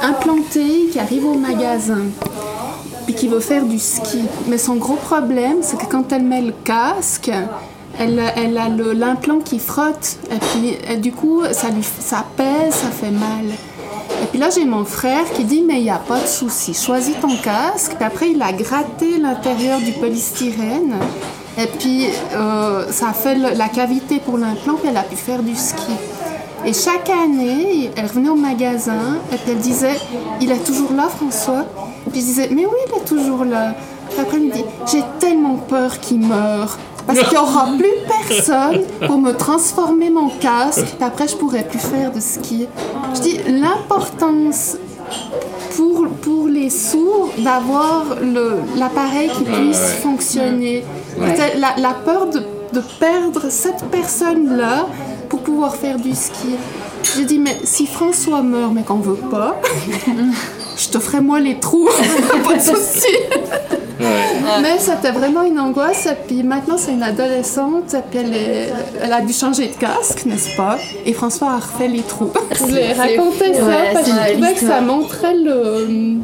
implantée 0.03 0.89
qui 0.91 0.99
arrive 0.99 1.25
au 1.25 1.35
magasin 1.35 2.05
puis 3.05 3.15
qui 3.15 3.27
veut 3.27 3.39
faire 3.39 3.65
du 3.65 3.79
ski. 3.79 4.19
Mais 4.47 4.57
son 4.57 4.75
gros 4.75 4.95
problème, 4.95 5.57
c'est 5.61 5.77
que 5.77 5.85
quand 5.85 6.11
elle 6.11 6.23
met 6.23 6.41
le 6.41 6.53
casque, 6.63 7.31
elle, 7.99 8.19
a 8.19 8.69
l'implant 8.69 9.39
qui 9.39 9.59
frotte. 9.59 10.17
Et 10.31 10.37
puis, 10.37 10.77
et 10.89 10.97
du 10.97 11.11
coup, 11.11 11.43
ça, 11.51 11.69
lui, 11.69 11.85
pèse, 12.37 12.73
ça 12.73 12.87
fait 12.87 13.11
mal. 13.11 13.45
Et 14.21 14.25
puis 14.27 14.39
là, 14.39 14.49
j'ai 14.49 14.65
mon 14.65 14.85
frère 14.85 15.29
qui 15.33 15.43
dit, 15.43 15.63
mais 15.67 15.79
il 15.79 15.83
n'y 15.83 15.89
a 15.89 15.97
pas 15.97 16.19
de 16.19 16.27
souci. 16.27 16.73
Choisis 16.73 17.15
ton 17.19 17.35
casque. 17.37 17.95
Puis 17.95 18.05
après, 18.05 18.31
il 18.31 18.41
a 18.41 18.53
gratté 18.53 19.17
l'intérieur 19.17 19.79
du 19.79 19.91
polystyrène. 19.91 20.95
Et 21.57 21.67
puis, 21.67 22.07
euh, 22.33 22.91
ça 22.91 23.09
a 23.09 23.13
fait 23.13 23.35
la 23.35 23.69
cavité 23.69 24.19
pour 24.19 24.37
l'implant, 24.37 24.73
puis 24.75 24.89
elle 24.89 24.97
a 24.97 25.03
pu 25.03 25.15
faire 25.15 25.43
du 25.43 25.55
ski. 25.55 25.91
Et 26.65 26.71
chaque 26.73 27.09
année, 27.09 27.91
elle 27.95 28.05
revenait 28.05 28.29
au 28.29 28.35
magasin 28.35 29.17
et 29.31 29.35
puis 29.35 29.51
elle 29.51 29.57
disait 29.59 29.99
Il 30.39 30.49
est 30.51 30.63
toujours 30.65 30.93
là, 30.93 31.09
François 31.09 31.65
Puis 32.11 32.21
je 32.21 32.25
disais 32.25 32.49
Mais 32.51 32.65
oui, 32.65 32.77
il 32.87 33.01
est 33.01 33.05
toujours 33.05 33.43
là. 33.43 33.73
Puis 34.09 34.19
après, 34.21 34.37
elle 34.37 34.43
me 34.43 34.51
dit 34.51 34.63
J'ai 34.89 35.03
tellement 35.19 35.55
peur 35.55 35.99
qu'il 35.99 36.19
meure. 36.19 36.77
Parce 37.05 37.19
qu'il 37.19 37.31
n'y 37.31 37.37
aura 37.37 37.67
plus 37.77 38.27
personne 38.27 38.81
pour 39.05 39.17
me 39.17 39.33
transformer 39.33 40.09
mon 40.09 40.29
casque. 40.29 40.85
Puis 40.85 41.05
après, 41.05 41.27
je 41.27 41.35
pourrais 41.35 41.63
plus 41.63 41.79
faire 41.79 42.11
de 42.13 42.21
ski. 42.21 42.67
Je 43.15 43.19
dis 43.19 43.37
L'importance 43.47 44.77
pour, 45.75 46.07
pour 46.21 46.47
les 46.47 46.69
sourds 46.69 47.31
d'avoir 47.39 48.05
l'appareil 48.77 49.29
qui 49.37 49.43
puisse 49.43 49.95
fonctionner. 50.01 50.85
La, 51.57 51.75
la 51.77 51.93
peur 51.93 52.27
de, 52.27 52.39
de 52.39 52.81
perdre 52.99 53.49
cette 53.49 53.83
personne-là 53.91 54.87
pour 55.33 55.41
pouvoir 55.41 55.75
faire 55.75 55.97
du 55.97 56.13
ski. 56.13 56.49
Je 57.17 57.21
dis, 57.23 57.39
mais 57.39 57.57
si 57.63 57.87
François 57.87 58.43
meurt, 58.43 58.71
mais 58.71 58.83
qu'on 58.83 58.97
veut 58.99 59.15
pas, 59.15 59.59
je 60.77 60.89
te 60.89 60.99
ferai 60.99 61.21
moi 61.21 61.39
les 61.39 61.57
trous, 61.59 61.89
pas 62.45 62.53
de 62.53 62.61
souci. 62.61 63.07
Mais 64.61 64.77
c'était 64.77 65.09
vraiment 65.11 65.41
une 65.41 65.59
angoisse. 65.59 66.05
Et 66.05 66.13
puis 66.27 66.43
maintenant, 66.43 66.75
c'est 66.77 66.91
une 66.91 67.01
adolescente. 67.01 67.95
Et 67.95 68.01
puis 68.11 68.19
elle, 68.19 68.33
est- 68.35 68.73
elle 69.01 69.11
a 69.11 69.21
dû 69.21 69.33
changer 69.33 69.69
de 69.69 69.73
casque, 69.75 70.23
n'est-ce 70.27 70.55
pas? 70.55 70.77
Et 71.03 71.13
François 71.13 71.53
a 71.53 71.55
refait 71.57 71.87
les 71.87 72.01
trous. 72.03 72.29
Je 72.53 72.59
voulais 72.59 72.93
raconter 72.93 73.55
ça 73.55 73.65
ouais, 73.65 73.89
parce 73.91 74.05
que 74.05 74.11
je 74.11 74.31
trouvais 74.33 74.53
que 74.53 74.59
ça 74.59 74.81
montrait 74.81 75.33
le. 75.35 76.17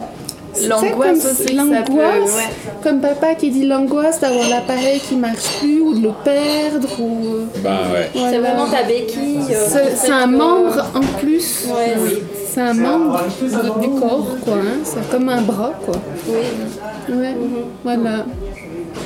L'angoisse 0.67 1.25
aussi 1.25 1.45
peut, 1.45 1.55
L'angoisse, 1.55 2.35
ouais. 2.35 2.73
comme 2.83 2.99
papa 3.01 3.35
qui 3.35 3.49
dit 3.51 3.65
l'angoisse 3.65 4.19
d'avoir 4.19 4.49
l'appareil 4.49 4.99
qui 4.99 5.15
marche 5.15 5.59
plus 5.59 5.79
ou 5.81 5.93
de 5.93 6.01
le 6.03 6.11
perdre 6.23 6.87
ou. 6.99 7.25
euh, 7.25 7.45
ouais. 7.63 8.09
voilà. 8.13 8.29
C'est 8.31 8.37
vraiment 8.39 8.65
ta 8.69 8.83
béquille. 8.83 9.39
euh, 9.51 9.67
C'est 9.95 10.11
un 10.11 10.27
que- 10.27 10.35
membre 10.35 10.85
en 10.95 11.19
plus. 11.19 11.65
Ouais, 11.67 11.95
oui. 12.01 12.23
C'est 12.51 12.61
un 12.61 12.73
membre 12.73 13.21
de- 13.41 13.81
du 13.81 13.89
corps, 13.99 14.35
quoi. 14.43 14.53
hein. 14.55 14.79
C'est 14.83 15.09
comme 15.11 15.29
un 15.29 15.41
bras, 15.41 15.73
quoi. 15.85 15.95
Oui, 16.27 17.15
Ouais. 17.15 17.35
Voilà. 17.83 18.25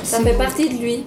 ça 0.02 0.18
fait 0.20 0.32
partie 0.36 0.68
de 0.68 0.74
lui. 0.82 1.04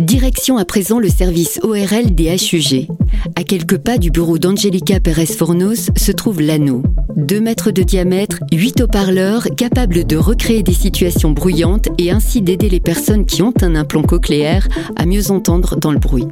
Direction 0.00 0.56
à 0.56 0.64
présent 0.64 0.98
le 0.98 1.08
service 1.08 1.60
ORL 1.62 2.16
des 2.16 2.34
HUG. 2.34 2.88
À 3.36 3.44
quelques 3.44 3.78
pas 3.78 3.96
du 3.96 4.10
bureau 4.10 4.38
d'Angelica 4.38 4.98
Pérez 4.98 5.26
Fornos 5.26 5.90
se 5.96 6.10
trouve 6.10 6.40
l'anneau. 6.40 6.82
2 7.16 7.40
mètres 7.40 7.70
de 7.70 7.82
diamètre, 7.82 8.40
8 8.52 8.80
haut-parleurs 8.80 9.46
capables 9.56 10.04
de 10.04 10.16
recréer 10.16 10.64
des 10.64 10.72
situations 10.72 11.30
bruyantes 11.30 11.88
et 11.96 12.10
ainsi 12.10 12.42
d'aider 12.42 12.68
les 12.68 12.80
personnes 12.80 13.24
qui 13.24 13.42
ont 13.42 13.54
un 13.62 13.76
implant 13.76 14.02
cochléaire 14.02 14.68
à 14.96 15.06
mieux 15.06 15.30
entendre 15.30 15.76
dans 15.76 15.92
le 15.92 16.00
bruit. 16.00 16.26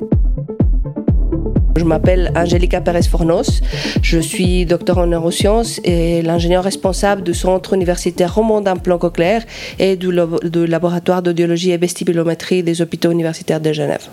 Je 1.75 1.85
m'appelle 1.85 2.31
Angelica 2.37 2.81
Pérez 2.81 3.03
Fornos. 3.03 3.61
Je 4.03 4.19
suis 4.19 4.67
docteur 4.67 4.99
en 4.99 5.07
neurosciences 5.07 5.81
et 5.85 6.21
l'ingénieur 6.23 6.63
responsable 6.63 7.23
du 7.23 7.33
centre 7.35 7.73
universitaire 7.73 8.35
Roman 8.35 8.61
d'implant 8.61 8.99
cochléaire 8.99 9.43
et 9.79 9.97
du, 9.97 10.13
labo- 10.13 10.47
du 10.47 10.67
laboratoire 10.67 11.23
d'audiologie 11.23 11.71
et 11.71 11.79
vestibulométrie 11.79 12.63
des 12.63 12.83
hôpitaux 12.83 13.11
universitaires 13.11 13.61
de 13.61 13.73
Genève. 13.73 14.07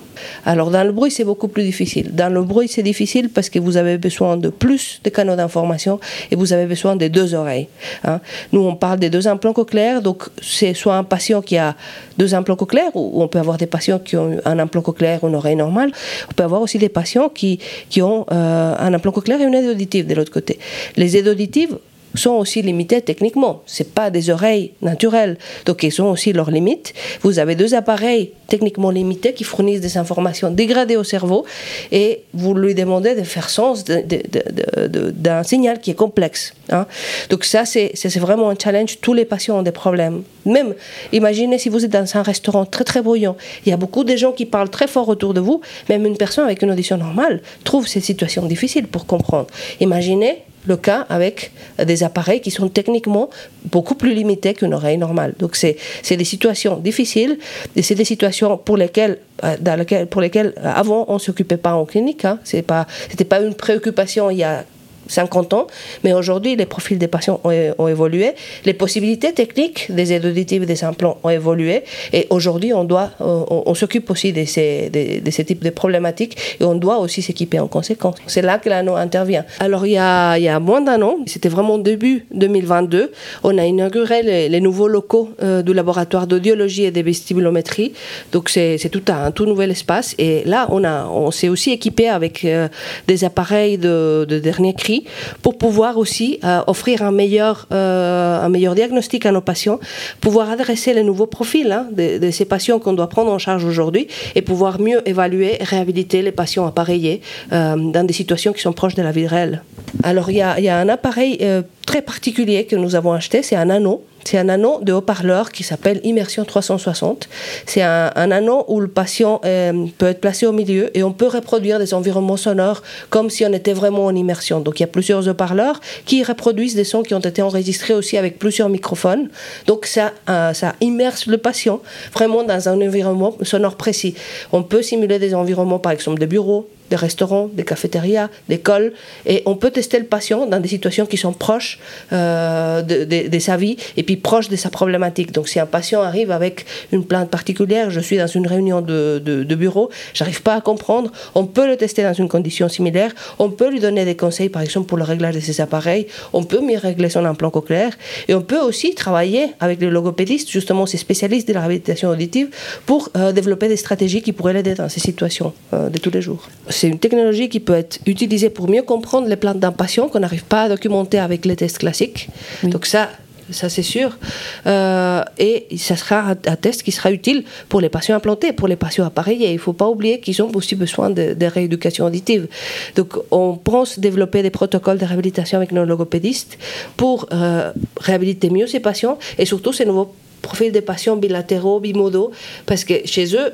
Alors, 0.45 0.71
dans 0.71 0.83
le 0.83 0.91
bruit, 0.93 1.11
c'est 1.11 1.25
beaucoup 1.25 1.49
plus 1.49 1.63
difficile. 1.63 2.11
Dans 2.15 2.33
le 2.33 2.41
bruit, 2.43 2.67
c'est 2.69 2.81
difficile 2.83 3.29
parce 3.29 3.49
que 3.49 3.59
vous 3.59 3.75
avez 3.77 3.97
besoin 3.97 4.37
de 4.37 4.49
plus 4.49 5.01
de 5.03 5.09
canaux 5.09 5.35
d'information 5.35 5.99
et 6.31 6.35
vous 6.35 6.53
avez 6.53 6.65
besoin 6.65 6.95
des 6.95 7.09
deux 7.09 7.33
oreilles. 7.35 7.67
hein. 8.05 8.19
Nous, 8.53 8.61
on 8.61 8.75
parle 8.75 8.99
des 8.99 9.09
deux 9.09 9.27
implants 9.27 9.53
cochléaires, 9.53 10.01
donc 10.01 10.23
c'est 10.41 10.73
soit 10.73 10.95
un 10.95 11.03
patient 11.03 11.41
qui 11.41 11.57
a 11.57 11.75
deux 12.17 12.33
implants 12.33 12.55
cochléaires 12.55 12.95
ou 12.95 13.21
on 13.21 13.27
peut 13.27 13.39
avoir 13.39 13.57
des 13.57 13.67
patients 13.67 13.99
qui 13.99 14.15
ont 14.17 14.37
un 14.45 14.59
implant 14.59 14.81
cochléaire 14.81 15.19
une 15.27 15.35
oreille 15.35 15.55
normale. 15.55 15.91
On 16.29 16.33
peut 16.33 16.43
avoir 16.43 16.61
aussi 16.61 16.77
des 16.77 16.89
patients 16.89 17.29
qui, 17.29 17.48
qui 17.89 18.01
ont 18.01 18.25
euh, 18.31 18.75
un 18.77 18.93
implant 18.93 19.11
cochléaire 19.11 19.41
et 19.41 19.45
une 19.45 19.55
aide 19.55 19.69
auditive 19.69 20.05
de 20.05 20.13
l'autre 20.13 20.31
côté. 20.31 20.59
Les 20.97 21.17
aides 21.17 21.27
auditives 21.27 21.77
sont 22.15 22.31
aussi 22.31 22.61
limitées 22.61 23.01
techniquement. 23.01 23.61
C'est 23.65 23.93
pas 23.93 24.09
des 24.09 24.29
oreilles 24.29 24.71
naturelles, 24.81 25.37
donc 25.65 25.83
ils 25.83 26.01
ont 26.01 26.11
aussi 26.11 26.33
leurs 26.33 26.51
limites. 26.51 26.93
Vous 27.21 27.39
avez 27.39 27.55
deux 27.55 27.73
appareils 27.75 28.31
techniquement 28.47 28.89
limités 28.89 29.33
qui 29.33 29.43
fournissent 29.43 29.81
des 29.81 29.97
informations 29.97 30.49
dégradées 30.49 30.95
au 30.97 31.03
cerveau 31.03 31.45
et 31.91 32.21
vous 32.33 32.53
lui 32.55 32.73
demandez 32.73 33.15
de 33.15 33.23
faire 33.23 33.49
sens 33.49 33.85
d'un 33.85 35.43
signal 35.43 35.79
qui 35.79 35.91
est 35.91 35.95
complexe. 35.95 36.53
hein. 36.71 36.87
Donc 37.29 37.45
ça, 37.45 37.65
c'est 37.65 37.93
vraiment 38.17 38.49
un 38.49 38.55
challenge. 38.61 38.99
Tous 39.01 39.13
les 39.13 39.25
patients 39.25 39.59
ont 39.59 39.63
des 39.63 39.71
problèmes. 39.71 40.23
Même, 40.45 40.73
imaginez 41.11 41.59
si 41.59 41.69
vous 41.69 41.85
êtes 41.85 41.91
dans 41.91 42.17
un 42.17 42.23
restaurant 42.23 42.65
très 42.65 42.83
très 42.83 43.01
bruyant, 43.01 43.35
il 43.65 43.69
y 43.69 43.73
a 43.73 43.77
beaucoup 43.77 44.03
de 44.03 44.15
gens 44.15 44.31
qui 44.31 44.45
parlent 44.45 44.69
très 44.69 44.87
fort 44.87 45.07
autour 45.09 45.33
de 45.33 45.41
vous, 45.41 45.61
même 45.89 46.05
une 46.05 46.17
personne 46.17 46.45
avec 46.45 46.61
une 46.63 46.71
audition 46.71 46.97
normale 46.97 47.41
trouve 47.63 47.87
ces 47.87 47.99
situations 47.99 48.45
difficiles 48.45 48.87
pour 48.87 49.05
comprendre. 49.05 49.47
Imaginez 49.79 50.39
le 50.65 50.77
cas 50.77 51.05
avec 51.09 51.51
des 51.83 52.03
appareils 52.03 52.41
qui 52.41 52.51
sont 52.51 52.69
techniquement 52.69 53.29
beaucoup 53.65 53.95
plus 53.95 54.13
limités 54.13 54.53
qu'une 54.53 54.73
oreille 54.73 54.97
normale. 54.97 55.33
Donc 55.39 55.55
c'est 55.55 55.77
des 56.09 56.23
situations 56.23 56.77
difficiles 56.77 57.37
et 57.75 57.81
c'est 57.81 57.95
des 57.95 58.05
situations 58.05 58.57
pour 58.57 58.77
lesquelles 58.77 59.17
euh, 59.43 59.55
dans 59.59 59.85
pour 60.09 60.21
lesquelles 60.21 60.53
euh, 60.57 60.71
avant 60.75 61.05
on 61.07 61.17
s'occupait 61.19 61.57
pas 61.57 61.73
en 61.73 61.85
clinique. 61.85 62.25
Hein. 62.25 62.39
C'est 62.43 62.61
pas 62.61 62.87
c'était 63.09 63.23
pas 63.23 63.39
une 63.41 63.55
préoccupation 63.55 64.29
il 64.29 64.37
y 64.37 64.43
a 64.43 64.65
50 65.09 65.53
ans, 65.53 65.67
mais 66.03 66.13
aujourd'hui, 66.13 66.55
les 66.55 66.65
profils 66.65 66.97
des 66.97 67.07
patients 67.07 67.41
ont, 67.43 67.87
évolué, 67.87 68.31
les 68.65 68.73
possibilités 68.73 69.33
techniques 69.33 69.87
des 69.89 70.13
aides 70.13 70.25
auditives 70.25 70.63
et 70.63 70.65
des 70.65 70.83
implants 70.83 71.17
ont 71.23 71.29
évolué, 71.29 71.83
et 72.13 72.27
aujourd'hui, 72.29 72.73
on, 72.73 72.83
doit, 72.83 73.11
on, 73.19 73.73
s'occupe 73.73 74.09
aussi 74.09 74.31
de 74.31 74.45
ces, 74.45 74.89
de, 74.89 75.23
de 75.23 75.31
ces 75.31 75.43
types 75.43 75.63
de 75.63 75.69
problématiques, 75.71 76.37
et 76.59 76.63
on 76.63 76.75
doit 76.75 76.99
aussi 76.99 77.21
s'équiper 77.21 77.59
en 77.59 77.67
conséquence. 77.67 78.15
C'est 78.27 78.41
là 78.41 78.59
que 78.59 78.69
l'anneau 78.69 78.95
intervient. 78.95 79.45
Alors, 79.59 79.85
il 79.85 79.93
y 79.93 79.97
a, 79.97 80.37
il 80.37 80.43
y 80.43 80.47
a 80.47 80.59
moins 80.59 80.81
d'un 80.81 81.01
an, 81.01 81.17
c'était 81.25 81.49
vraiment 81.49 81.77
début 81.77 82.25
2022, 82.33 83.11
on 83.43 83.57
a 83.57 83.65
inauguré 83.65 84.21
les, 84.49 84.59
nouveaux 84.59 84.87
locaux 84.87 85.29
euh, 85.41 85.61
du 85.61 85.73
laboratoire 85.73 86.27
d'audiologie 86.27 86.83
et 86.83 86.91
de 86.91 87.01
vestibulométrie, 87.01 87.93
donc 88.31 88.49
c'est 88.49 88.77
tout 88.91 89.03
un 89.07 89.31
tout 89.31 89.45
nouvel 89.45 89.71
espace, 89.71 90.15
et 90.17 90.43
là, 90.45 90.67
on, 90.69 90.83
on 90.85 91.31
s'est 91.31 91.49
aussi 91.49 91.71
équipé 91.71 92.09
avec 92.09 92.45
euh, 92.45 92.67
des 93.07 93.23
appareils 93.23 93.77
de 93.77 94.25
dernier 94.43 94.73
cri, 94.73 94.98
pour 95.41 95.57
pouvoir 95.57 95.97
aussi 95.97 96.39
euh, 96.43 96.61
offrir 96.67 97.03
un 97.03 97.11
meilleur, 97.11 97.67
euh, 97.71 98.41
un 98.41 98.49
meilleur 98.49 98.75
diagnostic 98.75 99.25
à 99.25 99.31
nos 99.31 99.41
patients, 99.41 99.79
pouvoir 100.21 100.49
adresser 100.49 100.93
les 100.93 101.03
nouveaux 101.03 101.27
profils 101.27 101.71
hein, 101.71 101.87
de, 101.91 102.31
ces 102.31 102.45
patients 102.45 102.79
qu'on 102.79 102.93
doit 102.93 103.09
prendre 103.09 103.31
en 103.31 103.39
charge 103.39 103.65
aujourd'hui 103.65 104.07
et 104.35 104.41
pouvoir 104.41 104.79
mieux 104.79 105.07
évaluer 105.07 105.57
et 105.59 105.63
réhabiliter 105.63 106.21
les 106.21 106.31
patients 106.31 106.65
appareillés 106.65 107.21
euh, 107.51 107.75
dans 107.75 108.05
des 108.05 108.13
situations 108.13 108.53
qui 108.53 108.61
sont 108.61 108.73
proches 108.73 108.95
de 108.95 109.01
la 109.01 109.11
vie 109.11 109.27
réelle. 109.27 109.63
Alors 110.03 110.29
il 110.29 110.35
y 110.35 110.39
y 110.39 110.69
a 110.69 110.77
un 110.77 110.89
appareil 110.89 111.39
très 111.85 112.01
particulier 112.01 112.65
que 112.65 112.75
nous 112.75 112.95
avons 112.95 113.13
acheté, 113.13 113.41
c'est 113.41 113.55
un 113.55 113.69
anneau. 113.69 114.03
C'est 114.29 114.37
un 114.37 114.47
anneau 114.47 114.79
de 114.83 114.93
haut-parleur 114.93 115.51
qui 115.51 115.63
s'appelle 115.63 115.99
Immersion 116.03 116.45
360. 116.45 117.27
C'est 117.65 117.81
un, 117.81 118.11
anneau 118.29 118.63
où 118.67 118.79
le 118.79 118.87
patient 118.87 119.41
euh, 119.43 119.87
peut 119.97 120.05
être 120.05 120.21
placé 120.21 120.45
au 120.45 120.51
milieu 120.51 120.95
et 120.95 121.01
on 121.01 121.11
peut 121.11 121.25
reproduire 121.25 121.79
des 121.79 121.95
environnements 121.95 122.37
sonores 122.37 122.83
comme 123.09 123.31
si 123.31 123.43
on 123.43 123.51
était 123.53 123.73
vraiment 123.73 124.05
en 124.05 124.15
immersion. 124.15 124.59
Donc 124.59 124.79
il 124.79 124.83
y 124.83 124.85
a 124.85 124.87
plusieurs 124.87 125.27
haut-parleurs 125.27 125.81
qui 126.05 126.23
reproduisent 126.23 126.75
des 126.75 126.83
sons 126.83 127.01
qui 127.01 127.15
ont 127.15 127.19
été 127.19 127.41
enregistrés 127.41 127.95
aussi 127.95 128.17
avec 128.17 128.37
plusieurs 128.37 128.69
microphones. 128.69 129.29
Donc 129.65 129.87
ça, 129.87 130.11
euh, 130.29 130.53
ça 130.53 130.75
immerse 130.79 131.25
le 131.25 131.39
patient 131.39 131.81
vraiment 132.13 132.43
dans 132.43 132.69
un 132.69 132.79
environnement 132.79 133.35
sonore 133.41 133.77
précis. 133.77 134.13
On 134.51 134.61
peut 134.61 134.83
simuler 134.83 135.17
des 135.17 135.33
environnements 135.33 135.79
par 135.79 135.91
exemple 135.91 136.19
de 136.19 136.27
bureau, 136.27 136.69
des 136.89 136.95
restaurants, 136.95 137.49
des 137.53 137.63
cafétérias, 137.63 138.29
d'écoles, 138.47 138.93
et 139.25 139.43
on 139.45 139.55
peut 139.55 139.71
tester 139.71 139.99
le 139.99 140.05
patient 140.05 140.45
dans 140.45 140.59
des 140.59 140.67
situations 140.67 141.05
qui 141.05 141.17
sont 141.17 141.33
proches 141.33 141.79
euh, 142.13 142.81
de, 142.81 143.39
sa 143.39 143.57
vie 143.57 143.77
et 143.95 144.03
puis 144.03 144.17
proches 144.17 144.49
de 144.49 144.55
sa 144.55 144.69
problématique. 144.69 145.31
Donc 145.31 145.47
si 145.47 145.59
un 145.59 145.65
patient 145.65 146.01
arrive 146.01 146.31
avec 146.31 146.65
une 146.91 147.05
plainte 147.05 147.29
particulière, 147.29 147.89
je 147.89 147.99
suis 147.99 148.17
dans 148.17 148.27
une 148.27 148.47
réunion 148.47 148.81
de, 148.81 149.21
de, 149.23 149.43
de 149.43 149.55
bureau, 149.55 149.89
j'arrive 150.13 150.41
pas 150.41 150.55
à 150.55 150.61
comprendre, 150.61 151.11
on 151.35 151.45
peut 151.45 151.67
le 151.67 151.77
tester 151.77 152.03
dans 152.03 152.13
une 152.13 152.27
condition 152.27 152.67
similaire, 152.67 153.11
on 153.37 153.49
peut 153.49 153.69
lui 153.69 153.79
donner 153.79 154.05
des 154.05 154.15
conseils 154.15 154.49
par 154.49 154.61
exemple 154.61 154.87
pour 154.87 154.97
le 154.97 155.03
réglage 155.03 155.35
de 155.35 155.39
ses 155.39 155.61
appareils, 155.61 156.07
on 156.33 156.43
peut 156.43 156.61
mieux 156.61 156.77
régler 156.77 157.09
son 157.09 157.25
implant 157.25 157.49
cochléaire, 157.49 157.93
et 158.27 158.33
on 158.35 158.41
peut 158.41 158.59
aussi 158.59 158.93
travailler 158.95 159.47
avec 159.59 159.79
les 159.81 159.89
logopédistes, 159.89 160.49
justement 160.49 160.85
ces 160.85 160.97
spécialistes 160.97 161.47
de 161.47 161.53
la 161.53 161.61
réhabilitation 161.61 162.09
auditive, 162.09 162.49
pour 162.85 163.09
euh, 163.15 163.31
développer 163.31 163.67
des 163.67 163.77
stratégies 163.77 164.21
qui 164.21 164.33
pourraient 164.33 164.53
l'aider 164.53 164.75
dans 164.75 164.89
ces 164.89 164.99
situations 164.99 165.53
euh, 165.73 165.89
de 165.89 165.97
tous 165.97 166.11
les 166.11 166.21
jours. 166.21 166.47
C'est 166.79 166.87
une 166.87 166.97
technologie 166.97 167.49
qui 167.49 167.59
peut 167.59 167.73
être 167.73 167.99
utilisée 168.05 168.49
pour 168.49 168.69
mieux 168.69 168.83
comprendre 168.83 169.27
les 169.27 169.35
plaintes 169.35 169.59
d'un 169.59 169.73
patient 169.73 170.07
qu'on 170.07 170.21
n'arrive 170.21 170.45
pas 170.45 170.61
à 170.61 170.69
documenter 170.69 171.19
avec 171.19 171.43
les 171.43 171.57
tests 171.57 171.79
classiques. 171.79 172.29
Oui. 172.63 172.69
Donc 172.69 172.85
ça, 172.85 173.09
ça 173.51 173.67
c'est 173.67 173.83
sûr. 173.83 174.17
Euh, 174.65 175.21
et 175.37 175.67
ça 175.75 175.97
sera 175.97 176.19
un, 176.21 176.37
un, 176.45 176.55
test 176.55 176.83
qui 176.83 176.93
sera 176.93 177.11
utile 177.11 177.43
pour 177.67 177.81
les 177.81 177.89
patients 177.89 178.15
implantés, 178.15 178.53
pour 178.53 178.69
les 178.69 178.77
patients 178.77 179.05
appareillés. 179.05 179.49
Il 179.49 179.55
ne 179.55 179.59
faut 179.59 179.73
pas 179.73 179.89
oublier 179.89 180.21
qu'ils 180.21 180.41
ont 180.41 180.49
aussi 180.55 180.75
besoin 180.75 181.09
de, 181.09 181.33
de, 181.33 181.45
rééducation 181.47 182.05
auditive. 182.05 182.47
Donc 182.95 183.17
on 183.29 183.55
pense 183.55 183.99
développer 183.99 184.41
des 184.41 184.49
protocoles 184.49 184.99
de 184.99 185.05
réhabilitation 185.05 185.57
avec 185.57 185.73
nos 185.73 185.83
logopédistes 185.83 186.57
pour 186.95 187.27
euh, 187.33 187.73
réhabiliter 187.99 188.49
mieux 188.49 188.67
ces 188.67 188.79
patients 188.79 189.19
et 189.37 189.45
surtout 189.45 189.73
ces 189.73 189.83
nouveaux 189.83 190.13
profil 190.41 190.71
des 190.71 190.81
patients 190.81 191.15
bilatéraux, 191.15 191.79
bimodaux, 191.79 192.31
parce 192.65 192.83
que 192.83 193.05
chez 193.05 193.35
eux, 193.35 193.53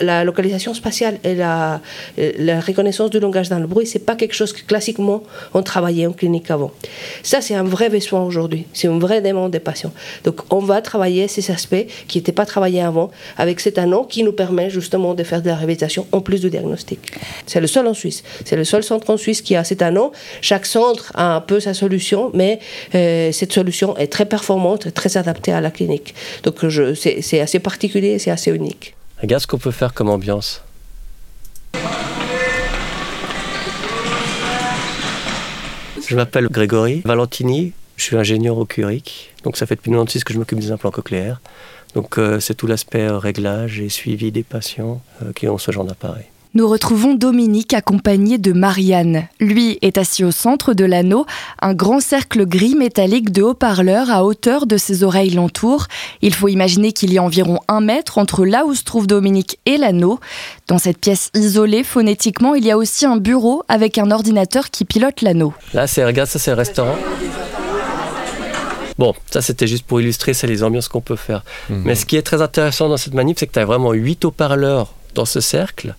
la, 0.00 0.24
localisation 0.24 0.74
spatiale 0.74 1.18
et 1.24 1.34
la, 1.34 1.80
la, 2.38 2.60
reconnaissance 2.60 3.10
du 3.10 3.20
langage 3.20 3.48
dans 3.48 3.58
le 3.58 3.66
bruit, 3.66 3.86
c'est 3.86 4.04
pas 4.04 4.16
quelque 4.16 4.34
chose 4.34 4.52
que 4.52 4.62
classiquement 4.62 5.22
on 5.52 5.62
travaillait 5.62 6.06
en 6.06 6.12
clinique 6.12 6.50
avant. 6.50 6.72
Ça, 7.22 7.40
c'est 7.40 7.54
un 7.54 7.64
vrai 7.64 7.88
besoin 7.88 8.22
aujourd'hui, 8.22 8.66
c'est 8.72 8.88
une 8.88 9.00
vraie 9.00 9.20
demande 9.20 9.52
des 9.52 9.60
patients. 9.60 9.92
Donc, 10.24 10.40
on 10.50 10.58
va 10.58 10.80
travailler 10.80 11.28
ces 11.28 11.50
aspects 11.50 11.86
qui 12.08 12.18
n'étaient 12.18 12.32
pas 12.32 12.46
travaillés 12.46 12.82
avant 12.82 13.10
avec 13.36 13.60
cet 13.60 13.78
anneau 13.78 14.04
qui 14.04 14.22
nous 14.22 14.32
permet 14.32 14.70
justement 14.70 15.14
de 15.14 15.22
faire 15.24 15.42
de 15.42 15.48
la 15.48 15.56
réhabilitation 15.56 16.06
en 16.12 16.20
plus 16.20 16.40
du 16.40 16.50
diagnostic. 16.50 17.00
C'est 17.46 17.60
le 17.60 17.66
seul 17.66 17.86
en 17.86 17.94
Suisse. 17.94 18.22
C'est 18.44 18.56
le 18.56 18.64
seul 18.64 18.82
centre 18.82 19.10
en 19.10 19.16
Suisse 19.16 19.42
qui 19.42 19.56
a 19.56 19.64
cet 19.64 19.82
anneau. 19.82 20.12
Chaque 20.40 20.66
centre 20.66 21.12
a 21.14 21.36
un 21.36 21.40
peu 21.40 21.60
sa 21.60 21.74
solution, 21.74 22.30
mais 22.34 22.58
euh, 22.94 23.32
cette 23.32 23.52
solution 23.52 23.96
est 23.96 24.08
très 24.08 24.26
performante, 24.26 24.92
très 24.94 25.16
adaptée 25.16 25.52
à 25.52 25.60
la 25.60 25.70
clinique. 25.70 26.14
Donc 26.42 26.56
c'est 26.94 27.40
assez 27.40 27.58
particulier, 27.58 28.18
c'est 28.18 28.30
assez 28.30 28.50
unique. 28.50 28.94
Regarde 29.20 29.42
ce 29.42 29.46
qu'on 29.46 29.58
peut 29.58 29.70
faire 29.70 29.94
comme 29.94 30.10
ambiance. 30.10 30.62
Je 36.06 36.16
m'appelle 36.16 36.48
Grégory 36.48 37.00
Valentini, 37.04 37.72
je 37.96 38.04
suis 38.04 38.16
ingénieur 38.16 38.58
au 38.58 38.66
Curic. 38.66 39.32
Donc 39.42 39.56
ça 39.56 39.66
fait 39.66 39.76
depuis 39.76 39.90
96 39.90 40.24
que 40.24 40.34
je 40.34 40.38
m'occupe 40.38 40.58
des 40.58 40.70
implants 40.70 40.90
cochléaires. 40.90 41.40
Donc 41.94 42.18
euh, 42.18 42.40
c'est 42.40 42.54
tout 42.54 42.66
l'aspect 42.66 43.06
euh, 43.06 43.18
réglage 43.18 43.80
et 43.80 43.88
suivi 43.88 44.32
des 44.32 44.42
patients 44.42 45.00
euh, 45.22 45.32
qui 45.32 45.48
ont 45.48 45.58
ce 45.58 45.70
genre 45.70 45.84
d'appareil. 45.84 46.24
Nous 46.56 46.68
retrouvons 46.68 47.14
Dominique 47.14 47.74
accompagné 47.74 48.38
de 48.38 48.52
Marianne. 48.52 49.26
Lui 49.40 49.76
est 49.82 49.98
assis 49.98 50.22
au 50.22 50.30
centre 50.30 50.72
de 50.72 50.84
l'anneau. 50.84 51.26
Un 51.60 51.74
grand 51.74 51.98
cercle 51.98 52.46
gris 52.46 52.76
métallique 52.76 53.32
de 53.32 53.42
haut-parleurs 53.42 54.08
à 54.08 54.24
hauteur 54.24 54.66
de 54.66 54.76
ses 54.76 55.02
oreilles 55.02 55.30
l'entoure. 55.30 55.88
Il 56.22 56.32
faut 56.32 56.46
imaginer 56.46 56.92
qu'il 56.92 57.12
y 57.12 57.18
a 57.18 57.24
environ 57.24 57.58
un 57.66 57.80
mètre 57.80 58.18
entre 58.18 58.44
là 58.44 58.66
où 58.66 58.74
se 58.76 58.84
trouve 58.84 59.08
Dominique 59.08 59.58
et 59.66 59.78
l'anneau. 59.78 60.20
Dans 60.68 60.78
cette 60.78 60.98
pièce 60.98 61.30
isolée 61.34 61.82
phonétiquement, 61.82 62.54
il 62.54 62.64
y 62.64 62.70
a 62.70 62.76
aussi 62.76 63.04
un 63.04 63.16
bureau 63.16 63.64
avec 63.66 63.98
un 63.98 64.12
ordinateur 64.12 64.70
qui 64.70 64.84
pilote 64.84 65.22
l'anneau. 65.22 65.54
Là, 65.72 65.88
c'est 65.88 66.04
regarde, 66.04 66.28
ça 66.28 66.38
c'est 66.38 66.52
le 66.52 66.56
restaurant. 66.56 66.94
Bon, 68.96 69.12
ça 69.28 69.42
c'était 69.42 69.66
juste 69.66 69.86
pour 69.86 70.00
illustrer, 70.00 70.34
c'est 70.34 70.46
les 70.46 70.62
ambiances 70.62 70.86
qu'on 70.86 71.00
peut 71.00 71.16
faire. 71.16 71.42
Mmh. 71.68 71.74
Mais 71.84 71.96
ce 71.96 72.06
qui 72.06 72.14
est 72.14 72.22
très 72.22 72.42
intéressant 72.42 72.88
dans 72.88 72.96
cette 72.96 73.14
manip, 73.14 73.40
c'est 73.40 73.48
que 73.48 73.54
tu 73.54 73.58
as 73.58 73.64
vraiment 73.64 73.92
8 73.92 74.24
haut-parleurs 74.24 74.94
dans 75.16 75.24
ce 75.24 75.40
cercle. 75.40 75.96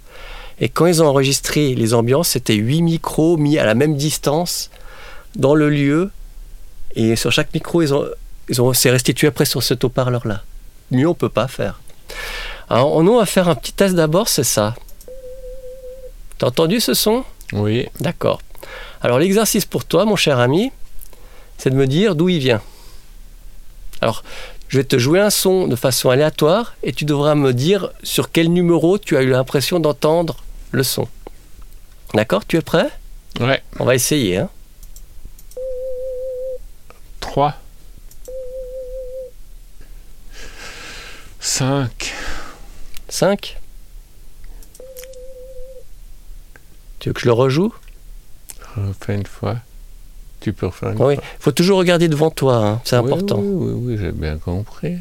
Et 0.60 0.70
quand 0.70 0.86
ils 0.86 1.04
ont 1.04 1.08
enregistré 1.08 1.76
les 1.76 1.94
ambiances, 1.94 2.30
c'était 2.30 2.56
8 2.56 2.82
micros 2.82 3.38
mis 3.38 3.58
à 3.58 3.66
la 3.66 3.76
même 3.76 3.96
distance 3.96 4.70
dans 5.36 5.56
le 5.56 5.70
lieu. 5.70 6.12
Et 6.96 7.16
sur 7.16 7.32
chaque 7.32 7.54
micro, 7.54 7.82
ils 7.82 7.94
ont, 7.94 8.06
ils 8.48 8.62
ont, 8.62 8.74
c'est 8.74 8.90
restitué 8.90 9.28
après 9.28 9.46
sur 9.46 9.62
cet 9.62 9.84
haut-parleur-là. 9.84 10.44
Mieux, 10.92 11.08
on 11.08 11.12
ne 11.12 11.16
peut 11.16 11.30
pas 11.30 11.48
faire. 11.48 11.82
Alors, 12.70 13.04
nous, 13.04 13.14
on 13.14 13.20
va 13.20 13.26
faire 13.26 13.50
un 13.50 13.56
petit 13.56 13.74
test 13.74 13.96
d'abord, 13.96 14.30
c'est 14.30 14.44
ça. 14.44 14.76
T'as 16.38 16.48
entendu 16.48 16.80
ce 16.80 16.94
son? 16.94 17.24
Oui. 17.54 17.88
D'accord. 18.00 18.42
Alors, 19.02 19.20
l'exercice 19.20 19.66
pour 19.66 19.86
toi, 19.86 20.06
mon 20.06 20.16
cher 20.16 20.40
ami, 20.40 20.72
c'est 21.58 21.70
de 21.70 21.76
me 21.76 21.88
dire 21.88 22.16
d'où 22.16 22.30
il 22.30 22.40
vient. 22.40 22.62
Alors, 24.02 24.24
je 24.68 24.78
vais 24.78 24.84
te 24.84 24.98
jouer 24.98 25.20
un 25.20 25.30
son 25.30 25.68
de 25.68 25.76
façon 25.76 26.10
aléatoire 26.10 26.76
et 26.82 26.92
tu 26.92 27.06
devras 27.06 27.36
me 27.36 27.54
dire 27.54 27.90
sur 28.04 28.32
quel 28.32 28.52
numéro 28.52 28.98
tu 28.98 29.16
as 29.16 29.22
eu 29.22 29.30
l'impression 29.30 29.80
d'entendre 29.80 30.38
le 30.72 30.84
son. 30.84 31.08
D'accord 32.14 32.46
Tu 32.46 32.58
es 32.58 32.62
prêt? 32.62 32.90
Ouais. 33.40 33.62
On 33.80 33.86
va 33.86 33.96
essayer. 33.96 34.38
Hein 34.38 34.50
3. 37.20 37.56
5. 41.40 42.14
5 43.10 43.58
Tu 47.00 47.10
veux 47.10 47.14
que 47.14 47.22
je 47.22 47.26
le 47.26 47.34
rejoue? 47.34 47.74
Refais 48.76 49.16
une 49.16 49.26
fois. 49.26 49.58
Tu 50.40 50.54
peux 50.54 50.68
refaire 50.68 50.90
une 50.92 51.02
Oui, 51.02 51.16
fois. 51.16 51.24
il 51.40 51.42
faut 51.44 51.52
toujours 51.52 51.78
regarder 51.80 52.08
devant 52.08 52.30
toi, 52.32 52.56
hein. 52.58 52.82
c'est 52.84 52.98
oui, 52.98 53.06
important. 53.06 53.38
Oui, 53.40 53.72
oui, 53.74 53.74
oui, 53.94 53.98
j'ai 54.00 54.12
bien 54.12 54.38
compris. 54.38 54.98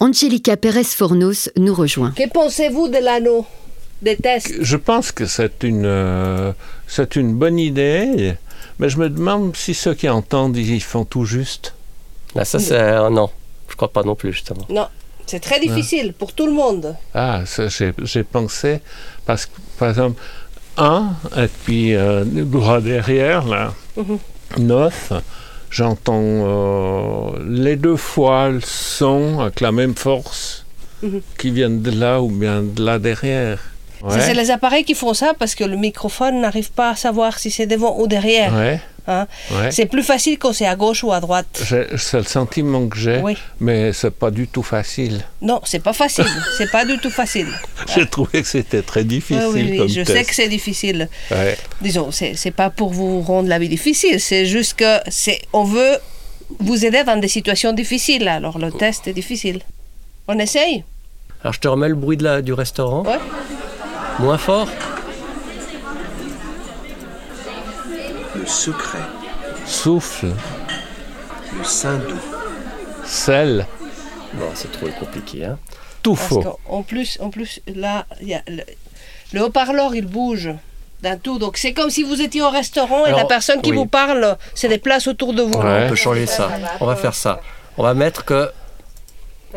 Angelica 0.00 0.56
Pérez-Fornos 0.56 1.50
nous 1.56 1.74
rejoint. 1.74 2.10
Que 2.12 2.28
pensez-vous 2.28 2.88
de 2.88 2.98
l'anneau? 2.98 3.46
Je 4.60 4.76
pense 4.76 5.12
que 5.12 5.26
c'est 5.26 5.62
une, 5.62 5.84
euh, 5.86 6.52
c'est 6.86 7.16
une 7.16 7.34
bonne 7.34 7.58
idée, 7.58 8.34
mais 8.78 8.88
je 8.88 8.98
me 8.98 9.08
demande 9.08 9.56
si 9.56 9.74
ceux 9.74 9.94
qui 9.94 10.08
entendent, 10.08 10.56
ils 10.56 10.82
font 10.82 11.04
tout 11.04 11.24
juste. 11.24 11.74
Là, 12.34 12.44
ça, 12.44 12.58
c'est. 12.58 12.74
euh, 12.74 13.10
non, 13.10 13.30
je 13.68 13.76
crois 13.76 13.92
pas 13.92 14.02
non 14.02 14.14
plus, 14.16 14.32
justement. 14.32 14.66
Non, 14.68 14.88
c'est 15.26 15.40
très 15.40 15.60
difficile 15.60 16.12
pour 16.14 16.32
tout 16.32 16.46
le 16.46 16.52
monde. 16.52 16.96
Ah, 17.14 17.42
ça, 17.46 17.68
j'ai, 17.68 17.92
j'ai 18.02 18.24
pensé, 18.24 18.80
parce 19.26 19.46
que, 19.46 19.52
par 19.78 19.90
exemple, 19.90 20.20
un, 20.78 21.10
et 21.36 21.48
puis 21.64 21.94
euh, 21.94 22.24
derrière, 22.80 23.46
là, 23.46 23.74
Mhm. 23.96 24.18
neuf, 24.58 25.12
j'entends 25.70 26.20
euh, 26.22 27.30
les 27.46 27.76
deux 27.76 27.96
fois 27.96 28.48
le 28.48 28.60
son 28.62 29.40
avec 29.40 29.60
la 29.60 29.70
même 29.70 29.94
force 29.94 30.64
Mhm. 31.02 31.20
qui 31.38 31.50
viennent 31.50 31.82
de 31.82 31.90
là 31.90 32.20
ou 32.22 32.28
bien 32.28 32.62
de 32.62 32.82
là 32.82 32.98
derrière. 32.98 33.58
C'est 34.10 34.34
les 34.34 34.50
appareils 34.50 34.84
qui 34.84 34.94
font 34.94 35.14
ça 35.14 35.32
parce 35.38 35.54
que 35.54 35.64
le 35.64 35.76
microphone 35.76 36.40
n'arrive 36.40 36.70
pas 36.72 36.90
à 36.90 36.96
savoir 36.96 37.38
si 37.38 37.50
c'est 37.50 37.66
devant 37.66 37.98
ou 38.00 38.06
derrière. 38.08 38.52
Ouais, 38.54 38.80
hein. 39.06 39.26
ouais. 39.52 39.70
C'est 39.70 39.86
plus 39.86 40.02
facile 40.02 40.38
quand 40.38 40.52
c'est 40.52 40.66
à 40.66 40.74
gauche 40.76 41.04
ou 41.04 41.12
à 41.12 41.20
droite. 41.20 41.46
C'est 41.62 42.14
le 42.14 42.24
sentiment 42.24 42.88
que 42.88 42.98
j'ai, 42.98 43.18
Oui. 43.18 43.36
mais 43.60 43.92
c'est 43.92 44.10
pas 44.10 44.30
du 44.30 44.48
tout 44.48 44.62
facile. 44.62 45.22
Non, 45.40 45.60
c'est 45.64 45.78
pas 45.82 45.92
facile. 45.92 46.26
c'est 46.58 46.70
pas 46.70 46.84
du 46.84 46.98
tout 46.98 47.10
facile. 47.10 47.48
J'ai 47.94 48.06
trouvé 48.06 48.42
que 48.42 48.48
c'était 48.48 48.82
très 48.82 49.04
difficile 49.04 49.44
Oui, 49.48 49.62
oui, 49.62 49.68
oui, 49.72 49.76
comme 49.78 49.88
je 49.88 50.00
test. 50.02 50.12
sais 50.18 50.24
que 50.24 50.34
c'est 50.34 50.48
difficile. 50.48 51.08
Ouais. 51.30 51.56
Disons, 51.80 52.10
c'est 52.12 52.50
pas 52.50 52.70
pour 52.70 52.92
vous 52.92 53.20
rendre 53.22 53.48
la 53.48 53.58
vie 53.58 53.68
difficile, 53.68 54.18
c'est 54.20 54.46
juste 54.46 54.74
que 54.74 54.98
on 55.52 55.64
veut 55.64 55.96
vous 56.58 56.84
aider 56.84 57.02
dans 57.04 57.16
des 57.16 57.28
situations 57.28 57.72
difficiles. 57.72 58.26
Alors 58.28 58.58
le 58.58 58.70
test 58.72 59.06
est 59.08 59.12
difficile. 59.14 59.60
On 60.28 60.38
essaye 60.38 60.84
Alors, 61.42 61.52
je 61.54 61.60
te 61.60 61.66
remets 61.68 61.88
le 61.88 61.94
bruit 61.96 62.16
de 62.16 62.24
la, 62.24 62.42
du 62.42 62.52
restaurant. 62.52 63.02
Ouais. 63.04 63.18
Moins 64.18 64.38
fort 64.38 64.68
Le 68.34 68.46
secret, 68.46 68.98
Souffle, 69.66 70.32
le 71.58 71.64
sein 71.64 71.98
doux. 71.98 72.16
sel, 73.04 73.66
Bon, 74.34 74.46
c'est 74.54 74.72
trop 74.72 74.86
compliqué. 74.98 75.44
Hein. 75.44 75.58
tout 76.02 76.14
Parce 76.14 76.28
faux. 76.28 76.58
qu'en 76.66 76.82
plus, 76.82 77.18
en 77.20 77.28
plus, 77.30 77.60
là, 77.66 78.06
il 78.22 78.28
y 78.28 78.34
a 78.34 78.40
le, 78.48 78.62
le 79.34 79.42
haut-parleur, 79.44 79.94
il 79.94 80.06
bouge 80.06 80.50
d'un 81.02 81.16
tout. 81.18 81.38
Donc 81.38 81.58
c'est 81.58 81.74
comme 81.74 81.90
si 81.90 82.02
vous 82.02 82.20
étiez 82.22 82.40
au 82.42 82.48
restaurant 82.48 83.04
et 83.04 83.12
la 83.12 83.26
personne 83.26 83.60
qui 83.60 83.70
oui. 83.70 83.76
vous 83.76 83.86
parle, 83.86 84.36
c'est 84.54 84.68
des 84.68 84.78
places 84.78 85.06
autour 85.06 85.34
de 85.34 85.42
vous. 85.42 85.52
Ouais. 85.52 85.82
On 85.84 85.88
peut 85.90 85.94
changer 85.94 86.26
ça. 86.26 86.48
On 86.80 86.86
va 86.86 86.96
faire 86.96 87.14
ça. 87.14 87.40
On 87.76 87.82
va 87.82 87.92
mettre 87.94 88.24
que. 88.24 88.50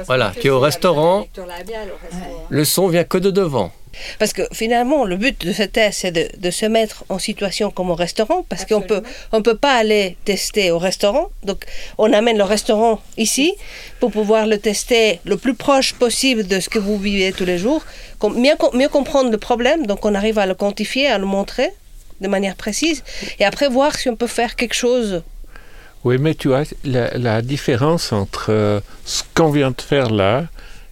Voilà, 0.07 0.31
qui 0.31 0.47
est 0.47 0.51
au 0.51 0.59
restaurant, 0.59 1.25
le 2.49 2.65
son 2.65 2.89
vient 2.89 3.05
que 3.05 3.17
de 3.17 3.31
devant. 3.31 3.71
Parce 4.19 4.33
que 4.33 4.43
finalement, 4.51 5.05
le 5.05 5.17
but 5.17 5.45
de 5.45 5.53
ce 5.53 5.63
test, 5.63 5.99
c'est 6.01 6.11
de, 6.11 6.27
de 6.37 6.51
se 6.51 6.65
mettre 6.65 7.03
en 7.09 7.19
situation 7.19 7.71
comme 7.71 7.89
au 7.89 7.95
restaurant, 7.95 8.45
parce 8.49 8.65
qu'on 8.65 8.81
peut, 8.81 9.03
on 9.31 9.41
peut 9.41 9.57
pas 9.57 9.75
aller 9.75 10.17
tester 10.25 10.71
au 10.71 10.79
restaurant. 10.79 11.29
Donc, 11.43 11.65
on 11.97 12.11
amène 12.13 12.37
le 12.37 12.43
restaurant 12.43 13.01
ici 13.17 13.53
pour 13.99 14.11
pouvoir 14.11 14.47
le 14.47 14.57
tester 14.57 15.19
le 15.25 15.37
plus 15.37 15.55
proche 15.55 15.93
possible 15.93 16.47
de 16.47 16.59
ce 16.59 16.69
que 16.69 16.79
vous 16.79 16.97
vivez 16.97 17.31
tous 17.31 17.45
les 17.45 17.57
jours, 17.57 17.83
mieux, 18.23 18.55
mieux 18.73 18.89
comprendre 18.89 19.31
le 19.31 19.37
problème. 19.37 19.85
Donc, 19.85 20.05
on 20.05 20.15
arrive 20.15 20.39
à 20.39 20.45
le 20.45 20.55
quantifier, 20.55 21.07
à 21.07 21.17
le 21.17 21.25
montrer 21.25 21.69
de 22.21 22.27
manière 22.27 22.55
précise, 22.55 23.03
et 23.39 23.45
après 23.45 23.67
voir 23.67 23.95
si 23.99 24.09
on 24.09 24.15
peut 24.15 24.27
faire 24.27 24.55
quelque 24.55 24.73
chose. 24.73 25.21
Oui, 26.05 26.17
mais 26.17 26.35
tu 26.35 26.47
vois, 26.49 26.63
la, 26.83 27.17
la 27.17 27.41
différence 27.41 28.13
entre 28.13 28.47
euh, 28.49 28.79
ce 29.05 29.23
qu'on 29.33 29.49
vient 29.49 29.71
de 29.71 29.81
faire 29.81 30.11
là 30.11 30.45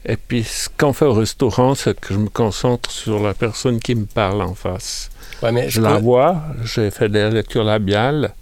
et 0.06 0.18
puis 0.18 0.44
ce 0.44 0.68
qu'on 0.78 0.94
fait 0.94 1.06
au 1.06 1.14
restaurant, 1.14 1.76
c'est 1.76 2.00
que 2.00 2.14
je 2.14 2.20
me 2.20 2.30
concentre 2.30 2.92
sur 2.92 3.20
la 3.22 3.34
personne 3.34 3.80
qui 3.80 3.96
me 3.96 4.06
parle 4.06 4.42
en 4.42 4.54
face. 4.54 5.10
Ouais, 5.42 5.52
mais 5.52 5.66
Je 5.70 5.76
je 5.76 5.82
la 5.82 5.96
peux- 5.96 6.02
vois, 6.02 6.42
j'ai 6.64 6.90
fait 6.92 7.10
des 7.10 7.30
lectures 7.30 7.64
labiales 7.64 8.34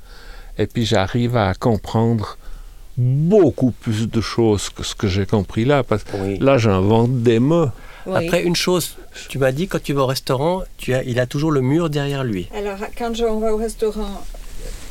et 0.58 0.68
puis 0.68 0.86
j'arrive 0.86 1.38
à 1.38 1.54
comprendre 1.54 2.38
beaucoup 2.98 3.72
plus 3.72 4.10
de 4.10 4.22
choses 4.22 4.70
que 4.70 4.84
ce 4.84 4.96
que 4.96 5.08
j'ai 5.08 5.26
compris 5.26 5.66
là. 5.66 5.84
Parce 5.84 6.04
que 6.04 6.18
Oui. 6.18 6.38
là, 6.40 6.58
j'invente 6.58 7.22
des 7.24 7.40
mots. 7.40 7.70
Oui. 8.08 8.26
Après, 8.26 8.44
une 8.44 8.56
chose, 8.56 8.96
tu 9.30 9.38
m'as 9.38 9.52
dit 9.52 9.68
quand 9.68 9.82
tu 9.82 9.94
vas 9.94 10.02
au 10.02 10.08
restaurant, 10.08 10.64
tu 10.78 10.94
as, 10.94 11.04
il 11.04 11.20
a 11.20 11.28
toujours 11.28 11.52
le 11.52 11.62
mur 11.62 11.90
derrière 11.90 12.24
lui. 12.24 12.50
Alors, 12.56 12.78
quand 12.98 13.14
je- 13.16 13.24
on 13.26 13.40
va 13.40 13.54
au 13.54 13.58
restaurant, 13.58 14.24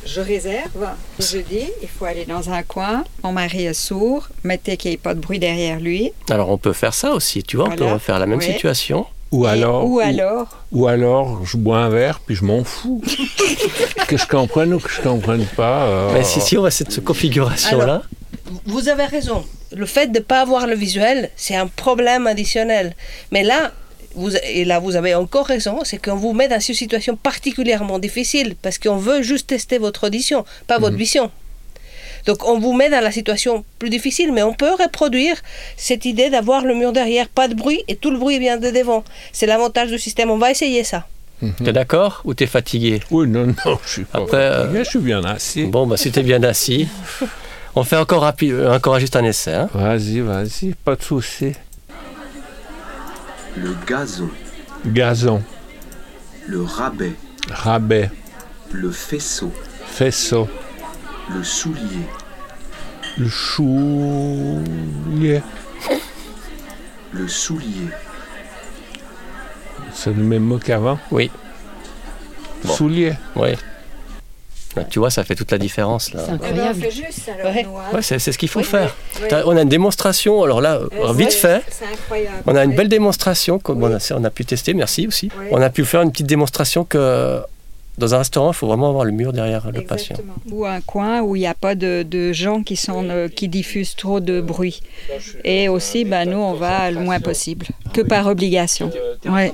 je 0.05 0.21
réserve. 0.21 0.87
Je 1.19 1.37
dis, 1.39 1.69
il 1.81 1.87
faut 1.87 2.05
aller 2.05 2.25
dans 2.25 2.49
un 2.49 2.63
coin. 2.63 3.03
Mon 3.23 3.31
mari 3.31 3.65
est 3.65 3.73
sourd. 3.73 4.27
Mettez 4.43 4.77
qu'il 4.77 4.89
n'y 4.91 4.95
ait 4.95 4.97
pas 4.97 5.13
de 5.13 5.19
bruit 5.19 5.39
derrière 5.39 5.79
lui. 5.79 6.11
Alors 6.29 6.49
on 6.49 6.57
peut 6.57 6.73
faire 6.73 6.93
ça 6.93 7.11
aussi, 7.13 7.43
tu 7.43 7.57
vois, 7.57 7.67
on 7.67 7.71
peut 7.71 7.77
Voilà. 7.79 7.93
refaire 7.93 8.19
la 8.19 8.25
même 8.25 8.39
Oui. 8.39 8.45
situation. 8.45 9.05
Ou 9.31 9.45
alors, 9.45 9.85
ou 9.85 9.95
ou- 9.95 9.99
alors, 10.01 10.47
ou 10.73 10.87
alors, 10.87 11.45
je 11.45 11.55
bois 11.55 11.77
un 11.77 11.89
verre 11.89 12.19
puis 12.19 12.35
je 12.35 12.43
m'en 12.43 12.63
fous. 12.65 13.01
que 14.07 14.17
je 14.17 14.27
comprenne 14.27 14.73
ou 14.73 14.79
que 14.79 14.89
je 14.89 14.99
comprenne 15.01 15.45
pas. 15.45 15.83
euh, 15.83 16.11
Mais 16.13 16.23
si, 16.25 16.41
si 16.41 16.57
on 16.57 16.61
va 16.63 16.71
cette 16.71 17.01
configuration-là, 17.03 18.01
Vous 18.65 18.89
avez 18.89 19.05
raison. 19.05 19.45
Le 19.73 19.85
fait 19.85 20.07
de 20.07 20.19
ne 20.19 20.23
pas 20.23 20.41
avoir 20.41 20.67
le 20.67 20.75
visuel, 20.75 21.29
c'est 21.37 21.55
un 21.55 21.67
problème 21.67 22.27
additionnel. 22.27 22.93
Mais 23.31 23.43
là, 23.43 23.71
vous, 24.15 24.35
et 24.35 24.65
là, 24.65 24.79
vous 24.79 24.95
avez 24.95 25.15
encore 25.15 25.45
raison, 25.45 25.79
c'est 25.83 25.97
qu'on 26.03 26.15
vous 26.15 26.33
met 26.33 26.47
dans 26.47 26.59
une 26.59 26.75
situation 26.75 27.15
particulièrement 27.15 27.99
difficile 27.99 28.55
parce 28.61 28.77
qu'on 28.77 28.97
veut 28.97 29.21
juste 29.21 29.47
tester 29.47 29.77
votre 29.77 30.07
audition, 30.07 30.45
pas 30.67 30.79
votre 30.79 30.95
vision. 30.97 31.31
Donc, 32.27 32.45
on 32.47 32.59
vous 32.59 32.73
met 32.73 32.89
dans 32.89 33.01
la 33.01 33.11
situation 33.11 33.65
plus 33.79 33.89
difficile, 33.89 34.31
mais 34.31 34.43
on 34.43 34.53
peut 34.53 34.73
reproduire 34.79 35.37
cette 35.75 36.05
idée 36.05 36.29
d'avoir 36.29 36.63
le 36.63 36.75
mur 36.75 36.91
derrière, 36.93 37.27
pas 37.27 37.47
de 37.47 37.55
bruit, 37.55 37.83
et 37.87 37.95
tout 37.95 38.11
le 38.11 38.17
bruit 38.19 38.37
vient 38.37 38.57
de 38.57 38.69
devant. 38.69 39.03
C'est 39.33 39.47
l'avantage 39.47 39.89
du 39.89 39.97
système. 39.97 40.29
On 40.29 40.37
va 40.37 40.51
essayer 40.51 40.83
ça. 40.83 41.07
t'es 41.63 41.73
d'accord 41.73 42.21
ou 42.25 42.35
t'es 42.35 42.45
fatigué? 42.45 42.99
Oui, 43.09 43.27
non, 43.27 43.47
non, 43.65 43.79
je 43.83 43.89
suis 43.89 44.03
pas 44.03 44.19
Après, 44.19 44.37
euh, 44.37 44.83
je 44.83 44.89
suis 44.89 44.99
bien 44.99 45.23
assis. 45.23 45.65
Bon, 45.65 45.87
bah 45.87 45.97
si 45.97 46.11
t'es 46.11 46.21
bien 46.21 46.43
assis, 46.43 46.87
on 47.75 47.83
fait 47.83 47.97
encore, 47.97 48.21
rapide, 48.21 48.53
encore 48.69 48.99
juste 48.99 49.15
un 49.15 49.23
essai. 49.23 49.53
hein. 49.53 49.69
Vas-y, 49.73 50.19
vas-y, 50.19 50.75
pas 50.85 50.95
de 50.95 51.01
souci. 51.01 51.53
Le 53.57 53.75
gazon, 53.85 54.29
Gazon, 54.85 55.43
le 56.47 56.61
rabais, 56.63 57.15
rabais, 57.49 58.09
le 58.71 58.91
faisceau, 58.91 59.51
faisceau, 59.85 60.47
le 61.35 61.43
soulier, 61.43 62.07
le 63.17 63.27
choulier. 63.29 64.61
le 67.13 67.27
soulier, 67.27 67.89
C'est 69.93 70.13
le 70.15 70.23
même 70.23 70.43
mot 70.43 70.57
qu'avant? 70.59 70.97
Oui. 71.11 71.29
Bon. 72.63 72.73
Soulier. 72.73 73.13
Oui. 73.35 73.49
Tu 74.89 74.99
vois, 74.99 75.09
ça 75.09 75.23
fait 75.23 75.35
toute 75.35 75.51
la 75.51 75.57
différence 75.57 76.13
là. 76.13 76.21
C'est 76.25 76.31
incroyable. 76.31 76.81
juste 76.91 77.29
alors, 77.39 77.53
Ouais. 77.53 77.65
Ouais, 77.93 78.01
c'est 78.01 78.19
c'est 78.19 78.31
ce 78.31 78.37
qu'il 78.37 78.49
faut 78.49 78.59
Oui, 78.59 78.65
faire. 78.65 78.95
oui. 79.21 79.27
On 79.45 79.55
a 79.57 79.61
une 79.61 79.69
démonstration, 79.69 80.43
alors 80.43 80.61
là, 80.61 80.79
Euh, 80.79 81.13
vite 81.13 81.33
fait. 81.33 81.61
C'est 81.69 81.85
incroyable. 81.85 82.37
On 82.47 82.55
a 82.55 82.63
une 82.63 82.75
belle 82.75 82.89
démonstration, 82.89 83.59
comme 83.59 83.83
on, 83.83 83.93
a, 83.93 84.13
on 84.17 84.23
a 84.23 84.29
pu 84.29 84.45
tester, 84.45 84.73
merci 84.73 85.07
aussi. 85.07 85.29
Oui. 85.39 85.45
On 85.51 85.61
a 85.61 85.69
pu 85.69 85.83
faire 85.85 86.01
une 86.01 86.11
petite 86.11 86.27
démonstration 86.27 86.83
que 86.85 87.41
dans 87.97 88.15
un 88.15 88.19
restaurant, 88.19 88.51
il 88.51 88.55
faut 88.55 88.67
vraiment 88.67 88.89
avoir 88.89 89.03
le 89.03 89.11
mur 89.11 89.33
derrière 89.33 89.69
le 89.69 89.81
patient. 89.81 90.15
Ou 90.49 90.65
un 90.65 90.79
coin 90.81 91.21
où 91.21 91.35
il 91.35 91.39
n'y 91.39 91.47
a 91.47 91.53
pas 91.53 91.75
de, 91.75 92.03
de 92.03 92.31
gens 92.31 92.63
qui, 92.63 92.75
sont, 92.77 93.05
euh, 93.09 93.27
qui 93.27 93.47
diffusent 93.49 93.95
trop 93.95 94.19
de 94.21 94.39
bruit. 94.41 94.81
Et 95.43 95.67
aussi, 95.69 96.05
ben, 96.05 96.27
nous, 96.29 96.37
on 96.37 96.53
va 96.53 96.89
le 96.89 96.99
moins 97.01 97.19
possible, 97.19 97.67
que 97.93 98.01
par 98.01 98.27
obligation. 98.27 98.89
Ouais. 99.25 99.51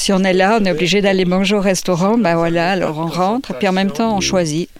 Si 0.00 0.14
on 0.14 0.24
est 0.24 0.32
là, 0.32 0.56
on 0.58 0.64
est 0.64 0.70
obligé 0.70 1.02
d'aller 1.02 1.26
manger 1.26 1.56
au 1.56 1.60
restaurant, 1.60 2.16
ben 2.16 2.34
voilà, 2.34 2.70
alors 2.70 2.96
on 2.96 3.06
rentre, 3.06 3.52
puis 3.58 3.68
en 3.68 3.72
même 3.72 3.90
temps, 3.90 4.16
on 4.16 4.20
choisit. 4.22 4.70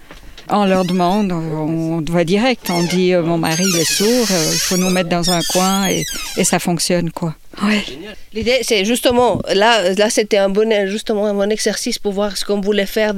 On 0.49 0.65
leur 0.65 0.87
demande, 0.87 1.31
on 1.31 2.01
va 2.11 2.25
direct, 2.25 2.71
on 2.71 2.83
dit 2.85 3.13
euh, 3.13 3.23
mon 3.23 3.37
mari 3.37 3.63
il 3.71 3.81
est 3.81 3.85
sourd, 3.85 4.27
euh, 4.31 4.51
il 4.51 4.59
faut 4.59 4.79
nous 4.79 4.89
mettre 4.89 5.11
dans 5.11 5.31
un 5.31 5.43
coin 5.43 5.89
et, 5.89 6.07
ça 6.43 6.59
fonctionne 6.59 7.11
quoi. 7.11 7.35
Ouais. 7.63 7.85
L'idée, 8.33 8.61
c'est 8.63 8.87
justement, 8.87 9.43
là, 9.55 9.93
là 9.93 10.09
c'était 10.09 10.39
un 10.39 10.49
bon, 10.49 10.73
justement 10.89 11.27
un 11.27 11.35
bon 11.35 11.53
exercice 11.53 11.99
pour 11.99 12.13
voir 12.13 12.39
ce 12.39 12.47
qu'on 12.47 12.63
voulait 12.63 12.87
faire. 12.87 13.13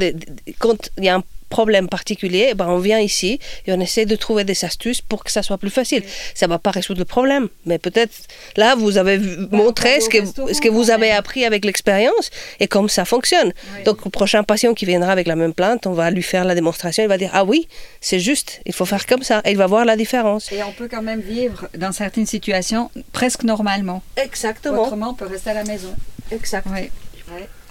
Problème 1.58 1.86
particulier, 1.98 2.44
eh 2.50 2.54
ben, 2.54 2.66
on 2.76 2.78
vient 2.88 2.98
ici 3.10 3.32
et 3.66 3.70
on 3.76 3.80
essaie 3.86 4.06
de 4.12 4.16
trouver 4.24 4.44
des 4.52 4.58
astuces 4.70 5.00
pour 5.10 5.20
que 5.24 5.30
ça 5.36 5.42
soit 5.46 5.58
plus 5.64 5.74
facile. 5.80 6.02
Ça 6.34 6.46
ne 6.46 6.50
va 6.54 6.58
pas 6.66 6.72
résoudre 6.78 7.00
le 7.00 7.04
problème, 7.16 7.44
mais 7.68 7.78
peut-être 7.86 8.14
là, 8.62 8.74
vous 8.82 8.92
avez 9.02 9.16
vu- 9.18 9.36
montré 9.62 10.00
ce 10.04 10.08
que, 10.14 10.20
ce 10.56 10.60
que 10.64 10.70
vous 10.76 10.90
avez 10.96 11.10
appris 11.20 11.42
avec 11.50 11.62
l'expérience 11.68 12.26
et 12.60 12.66
comme 12.74 12.88
ça 12.88 13.04
fonctionne. 13.04 13.50
Donc, 13.86 13.96
le 14.06 14.10
prochain 14.20 14.42
patient 14.52 14.72
qui 14.78 14.84
viendra 14.92 15.10
avec 15.12 15.26
la 15.32 15.36
même 15.42 15.54
plainte, 15.60 15.86
on 15.86 15.92
va 16.02 16.10
lui 16.10 16.22
faire 16.32 16.44
la 16.44 16.54
démonstration, 16.60 17.02
il 17.06 17.08
va 17.14 17.18
dire 17.18 17.30
Ah 17.34 17.44
oui, 17.44 17.68
c'est 18.00 18.18
juste, 18.28 18.60
il 18.66 18.72
faut 18.72 18.86
faire 18.92 19.04
comme 19.06 19.22
ça, 19.30 19.36
et 19.44 19.50
il 19.54 19.58
va 19.64 19.66
voir 19.74 19.84
la 19.92 19.96
différence. 20.04 20.50
Et 20.52 20.62
on 20.62 20.72
peut 20.72 20.88
quand 20.94 21.02
même 21.12 21.20
vivre 21.20 21.60
dans 21.84 21.92
certaines 22.02 22.26
situations 22.36 22.90
presque 23.18 23.42
normalement. 23.52 24.02
Exactement. 24.16 24.82
Autrement, 24.84 25.10
on 25.10 25.14
peut 25.20 25.26
rester 25.36 25.50
à 25.50 25.54
la 25.62 25.64
maison. 25.72 25.92
Exact. 26.30 26.66
Oui. 26.74 26.84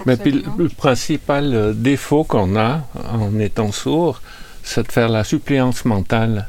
Mais 0.05 0.17
puis 0.17 0.31
le, 0.57 0.69
principal 0.69 1.53
euh, 1.53 1.73
défaut 1.73 2.23
qu'on 2.23 2.55
a 2.55 2.81
en 3.11 3.37
étant 3.39 3.71
sourd, 3.71 4.21
c'est 4.63 4.87
de 4.87 4.91
faire 4.91 5.09
la 5.09 5.23
suppléance 5.23 5.85
mentale. 5.85 6.47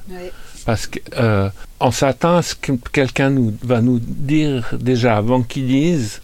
Parce 0.64 0.86
qu'on 0.88 1.90
s'attend 1.90 2.36
à 2.36 2.42
ce 2.42 2.54
que 2.54 2.72
quelqu'un 2.92 3.30
nous, 3.30 3.54
va 3.64 3.80
nous 3.80 3.98
dire 4.00 4.68
déjà 4.78 5.16
avant 5.16 5.42
qu'il 5.42 5.66
dise, 5.66 6.20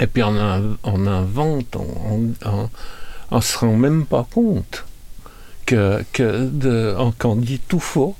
et 0.00 0.06
puis 0.06 0.22
on, 0.22 0.34
in- 0.34 0.76
on 0.82 1.06
invente, 1.06 1.76
on, 1.76 2.68
on 3.30 3.40
se 3.42 3.58
rend 3.58 3.76
même 3.76 4.06
pas 4.06 4.26
compte 4.32 4.84
que, 5.66 6.02
qu'on 7.18 7.36
dit 7.36 7.60
tout 7.68 7.80
faux, 7.80 8.16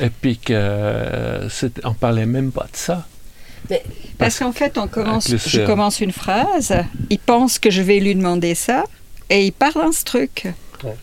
et 0.00 0.10
puis 0.10 0.38
que 0.38 0.52
euh, 0.54 1.48
c'est- 1.50 1.84
on 1.84 1.92
parlait 1.94 2.26
même 2.26 2.50
pas 2.52 2.64
de 2.72 2.76
ça. 2.76 3.06
Parce 4.18 4.38
qu'en 4.38 4.52
fait, 4.52 4.78
on 4.78 4.88
commence, 4.88 5.34
je 5.36 5.60
commence 5.64 6.00
une 6.00 6.12
phrase, 6.12 6.74
il 7.10 7.18
pense 7.18 7.58
que 7.58 7.70
je 7.70 7.82
vais 7.82 8.00
lui 8.00 8.14
demander 8.14 8.54
ça, 8.54 8.84
et 9.30 9.44
il 9.46 9.52
parle 9.52 9.74
dans 9.86 9.92
ce 9.92 10.04
truc. 10.04 10.46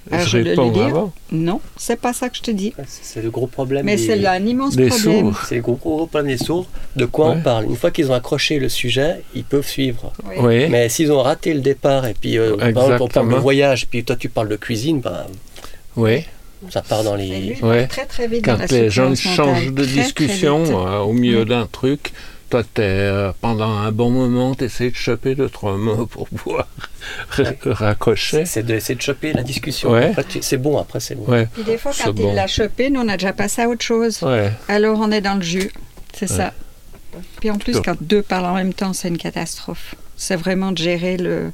Alors, 0.09 0.25
je 0.25 0.37
vais 0.37 0.43
lui 0.43 0.49
réponds 0.51 0.71
dire, 0.71 0.85
avant. 0.85 1.13
Non, 1.33 1.59
c'est 1.75 1.99
pas 1.99 2.13
ça 2.13 2.29
que 2.29 2.37
je 2.37 2.41
te 2.41 2.51
dis. 2.51 2.73
C'est 2.87 3.21
le 3.21 3.29
gros 3.29 3.47
problème. 3.47 3.85
Mais 3.85 3.97
des- 3.97 4.05
c'est 4.05 4.25
un 4.25 4.45
immense 4.45 4.75
des 4.77 4.87
problème. 4.87 5.33
sourds. 5.33 5.41
C'est 5.49 5.55
le 5.55 5.61
gros, 5.61 5.75
gros 5.75 6.05
problème 6.07 6.31
des 6.37 6.41
sourds. 6.41 6.67
De 6.95 7.03
quoi 7.05 7.29
Ouais. 7.31 7.35
on 7.39 7.41
parle 7.41 7.65
Une 7.65 7.75
fois 7.75 7.91
qu'ils 7.91 8.09
ont 8.09 8.13
accroché 8.13 8.57
le 8.57 8.69
sujet, 8.69 9.21
ils 9.35 9.43
peuvent 9.43 9.67
suivre. 9.67 10.13
Oui. 10.25 10.35
Oui. 10.39 10.69
Mais 10.69 10.87
s'ils 10.87 11.11
ont 11.11 11.21
raté 11.21 11.53
le 11.53 11.59
départ, 11.59 12.05
et 12.07 12.13
puis 12.13 12.37
euh, 12.37 12.55
par 12.55 12.67
exemple, 12.69 13.01
on 13.01 13.07
parle 13.09 13.29
de 13.31 13.35
voyage, 13.35 13.87
puis 13.87 14.05
toi 14.05 14.15
tu 14.15 14.29
parles 14.29 14.47
de 14.47 14.55
cuisine, 14.55 15.01
ben, 15.01 15.25
Oui. 15.97 16.23
ça 16.69 16.81
part 16.81 17.03
dans 17.03 17.17
lui, 17.17 17.27
les. 17.27 17.53
va 17.55 17.67
Ouais. 17.67 17.87
très 17.87 18.05
très 18.05 18.29
vite 18.29 18.45
dans 18.45 18.53
Quand 18.57 18.71
la 18.71 18.77
les 18.79 18.89
gens 18.89 19.13
changent 19.13 19.73
de 19.73 19.83
Très, 19.83 19.91
discussion 20.03 20.63
euh, 20.87 20.99
au 20.99 21.11
milieu 21.11 21.43
d'un 21.43 21.65
truc, 21.65 22.13
toi, 22.49 22.63
t'es, 22.63 22.81
euh, 22.83 23.31
pendant 23.41 23.69
un 23.77 23.91
bon 23.91 24.09
moment, 24.11 24.55
tu 24.55 24.65
essaies 24.65 24.91
de 24.91 24.95
choper 24.95 25.35
deux, 25.35 25.49
trois 25.49 25.77
mots 25.77 26.05
pour 26.05 26.27
pouvoir 26.29 26.67
raccrocher. 27.65 28.45
C'est 28.45 28.63
de, 28.63 28.79
c'est 28.79 28.95
de 28.95 29.01
choper 29.01 29.33
la 29.33 29.43
discussion. 29.43 29.91
Ouais. 29.91 30.13
C'est 30.41 30.57
bon, 30.57 30.77
après 30.77 30.99
c'est 30.99 31.15
bon. 31.15 31.25
Ouais, 31.31 31.47
Puis 31.53 31.63
des 31.63 31.77
fois, 31.77 31.91
quand 32.03 32.13
bon. 32.13 32.29
il 32.29 32.35
l'a 32.35 32.47
chopé, 32.47 32.89
nous, 32.89 33.01
on 33.01 33.07
a 33.07 33.17
déjà 33.17 33.33
passé 33.33 33.61
à 33.63 33.69
autre 33.69 33.83
chose. 33.83 34.21
ouais. 34.23 34.51
Alors, 34.67 34.99
on 34.99 35.11
est 35.11 35.21
dans 35.21 35.35
le 35.35 35.41
jus. 35.41 35.71
C'est 36.13 36.29
Ouais. 36.31 36.37
ça. 36.37 36.53
Puis 37.39 37.49
en 37.49 37.57
plus, 37.57 37.79
quand 37.81 37.95
deux 38.01 38.21
parlent 38.21 38.45
en 38.45 38.55
même 38.55 38.73
temps, 38.73 38.93
c'est 38.93 39.07
une 39.07 39.17
catastrophe. 39.17 39.95
C'est 40.17 40.35
vraiment 40.35 40.71
de 40.71 40.77
gérer 40.77 41.17
le. 41.17 41.51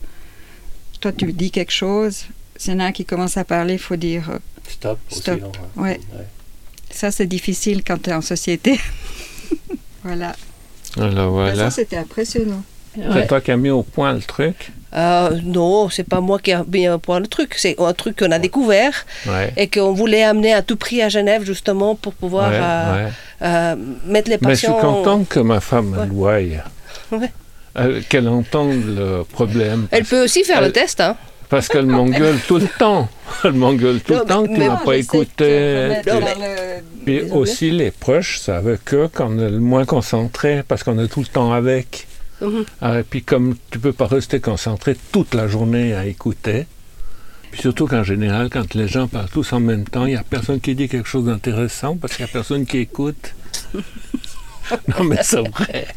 Toi, 0.99 1.11
tu 1.11 1.31
dis 1.33 1.51
quelque 1.51 1.71
chose. 1.71 2.25
S'il 2.57 2.73
y 2.73 2.75
en 2.75 2.79
a 2.79 2.85
un 2.85 2.91
qui 2.91 3.05
commence 3.05 3.37
à 3.37 3.43
parler, 3.43 3.73
il 3.73 3.79
faut 3.79 3.95
dire. 3.95 4.29
euh, 4.29 4.37
Stop. 4.67 4.99
aussi, 5.09 5.21
Stop. 5.21 5.57
Ouais. 5.75 5.99
Ça, 6.91 7.09
c'est 7.11 7.25
difficile 7.27 7.83
quand 7.83 8.01
tu 8.01 8.09
es 8.09 8.13
en 8.13 8.21
société. 8.21 8.79
voilà. 10.03 10.35
Alors 10.97 11.11
Ben, 11.13 11.27
voilà. 11.27 11.55
Ça, 11.55 11.71
c'était 11.71 11.97
impressionnant. 11.97 12.63
C'est 12.95 13.27
toi 13.27 13.39
qui 13.39 13.51
as 13.51 13.57
mis 13.57 13.69
au 13.69 13.83
point 13.83 14.13
le 14.13 14.21
truc? 14.21 14.71
Euh, 14.93 15.39
non, 15.45 15.87
c'est 15.89 16.03
pas 16.03 16.19
moi 16.19 16.37
qui 16.39 16.51
ai 16.51 16.57
mis 16.67 16.85
un 16.85 16.99
point 16.99 17.21
le 17.21 17.27
truc. 17.27 17.53
C'est 17.55 17.79
un 17.79 17.93
truc 17.93 18.19
qu'on 18.19 18.31
a 18.31 18.39
découvert 18.39 19.05
Ouais. 19.25 19.53
et 19.55 19.67
qu'on 19.69 19.93
voulait 19.93 20.23
amener 20.23 20.53
à 20.53 20.61
tout 20.61 20.75
prix 20.75 21.01
à 21.01 21.07
Genève 21.07 21.43
justement 21.45 21.95
pour 21.95 22.13
pouvoir 22.13 22.49
Ouais, 22.51 22.59
euh, 22.61 23.05
ouais. 23.05 23.11
euh, 23.43 23.75
mettre 24.05 24.29
les 24.29 24.37
Mais 24.41 24.49
je 24.51 24.55
suis 24.59 24.67
patients. 24.67 24.81
content 24.81 25.23
que 25.23 25.39
ma 25.39 25.61
femme 25.61 25.95
Ouais. 25.97 26.05
le 26.07 26.11
voie. 26.13 27.29
Euh, 27.79 28.01
qu'elle 28.09 28.27
entende 28.27 28.83
le 28.85 29.23
problème. 29.23 29.87
Elle 29.91 30.03
peut 30.03 30.21
aussi 30.25 30.43
faire 30.43 30.59
le 30.59 30.73
test, 30.73 30.99
hein 30.99 31.15
Parce 31.51 31.67
qu'elle 31.67 31.85
m'engueule 31.85 32.39
tout 32.47 32.59
le 32.59 32.67
temps. 32.79 33.09
Elle 33.43 33.51
m'engueule 33.51 33.99
tout 33.99 34.13
Non, 34.13 34.19
le 34.19 34.25
temps, 34.25 34.47
tu 34.47 34.57
moi, 34.57 34.81
pas 34.85 34.95
écouté. 34.95 36.01
Puis 37.03 37.23
aussi, 37.29 37.71
les 37.71 37.91
proches 37.91 38.39
savent 38.39 38.77
que 38.85 39.07
quand 39.07 39.27
on 39.29 39.37
est 39.37 39.49
le 39.49 39.59
moins 39.59 39.83
concentré, 39.83 40.63
parce 40.65 40.83
qu'on 40.83 40.97
est 40.97 41.09
tout 41.09 41.19
le 41.19 41.25
temps 41.25 41.51
avec. 41.51 42.07
Mhm. 42.39 42.63
Ah, 42.79 42.99
et 42.99 43.03
puis 43.03 43.21
comme 43.21 43.55
tu 43.69 43.79
peux 43.79 43.91
pas 43.91 44.07
rester 44.07 44.39
concentré 44.39 44.95
toute 45.11 45.33
la 45.33 45.49
journée 45.49 45.93
à 45.93 46.05
écouter, 46.05 46.67
puis 47.51 47.59
surtout 47.59 47.85
qu'en 47.85 48.03
général, 48.03 48.49
quand 48.49 48.73
les 48.73 48.87
gens 48.87 49.09
parlent 49.09 49.29
tous 49.29 49.51
en 49.51 49.59
même 49.59 49.83
temps, 49.83 50.05
il 50.05 50.11
n'y 50.11 50.15
a 50.15 50.23
personne 50.23 50.61
qui 50.61 50.73
dit 50.73 50.87
quelque 50.87 51.09
chose 51.09 51.25
d'intéressant 51.25 51.97
parce 51.97 52.15
qu'il 52.15 52.23
n'y 52.23 52.31
a 52.31 52.33
personne 52.33 52.65
qui 52.65 52.77
écoute. 52.77 53.35
non 54.87 55.03
mais 55.03 55.17
c'est 55.21 55.45
vrai. 55.49 55.87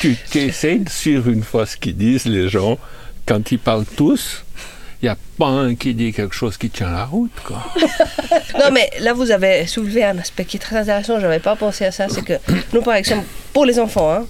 Tu, 0.00 0.16
tu 0.32 0.38
essayes 0.38 0.80
de 0.80 0.90
suivre 0.90 1.28
une 1.28 1.44
fois 1.44 1.64
ce 1.64 1.76
qu'ils 1.76 1.96
disent 1.96 2.26
les 2.26 2.48
gens. 2.48 2.76
Quand 3.24 3.50
ils 3.50 3.58
parlent 3.58 3.86
tous, 3.96 4.44
il 5.02 5.06
n'y 5.06 5.08
a 5.10 5.16
pas 5.38 5.46
un 5.46 5.74
qui 5.74 5.94
dit 5.94 6.12
quelque 6.12 6.34
chose 6.34 6.56
qui 6.56 6.70
tient 6.70 6.90
la 6.90 7.04
route. 7.04 7.30
Quoi. 7.44 7.62
Non, 8.58 8.70
mais 8.72 8.88
là, 9.00 9.12
vous 9.12 9.30
avez 9.30 9.66
soulevé 9.66 10.04
un 10.04 10.18
aspect 10.18 10.44
qui 10.44 10.56
est 10.56 10.60
très 10.60 10.76
intéressant. 10.76 11.16
Je 11.20 11.22
n'avais 11.26 11.38
pas 11.40 11.56
pensé 11.56 11.84
à 11.84 11.92
ça. 11.92 12.06
C'est 12.08 12.22
que 12.24 12.34
nous, 12.72 12.80
par 12.82 12.94
exemple, 12.94 13.24
pour 13.52 13.64
les 13.66 13.78
enfants, 13.78 14.10
hein, 14.12 14.24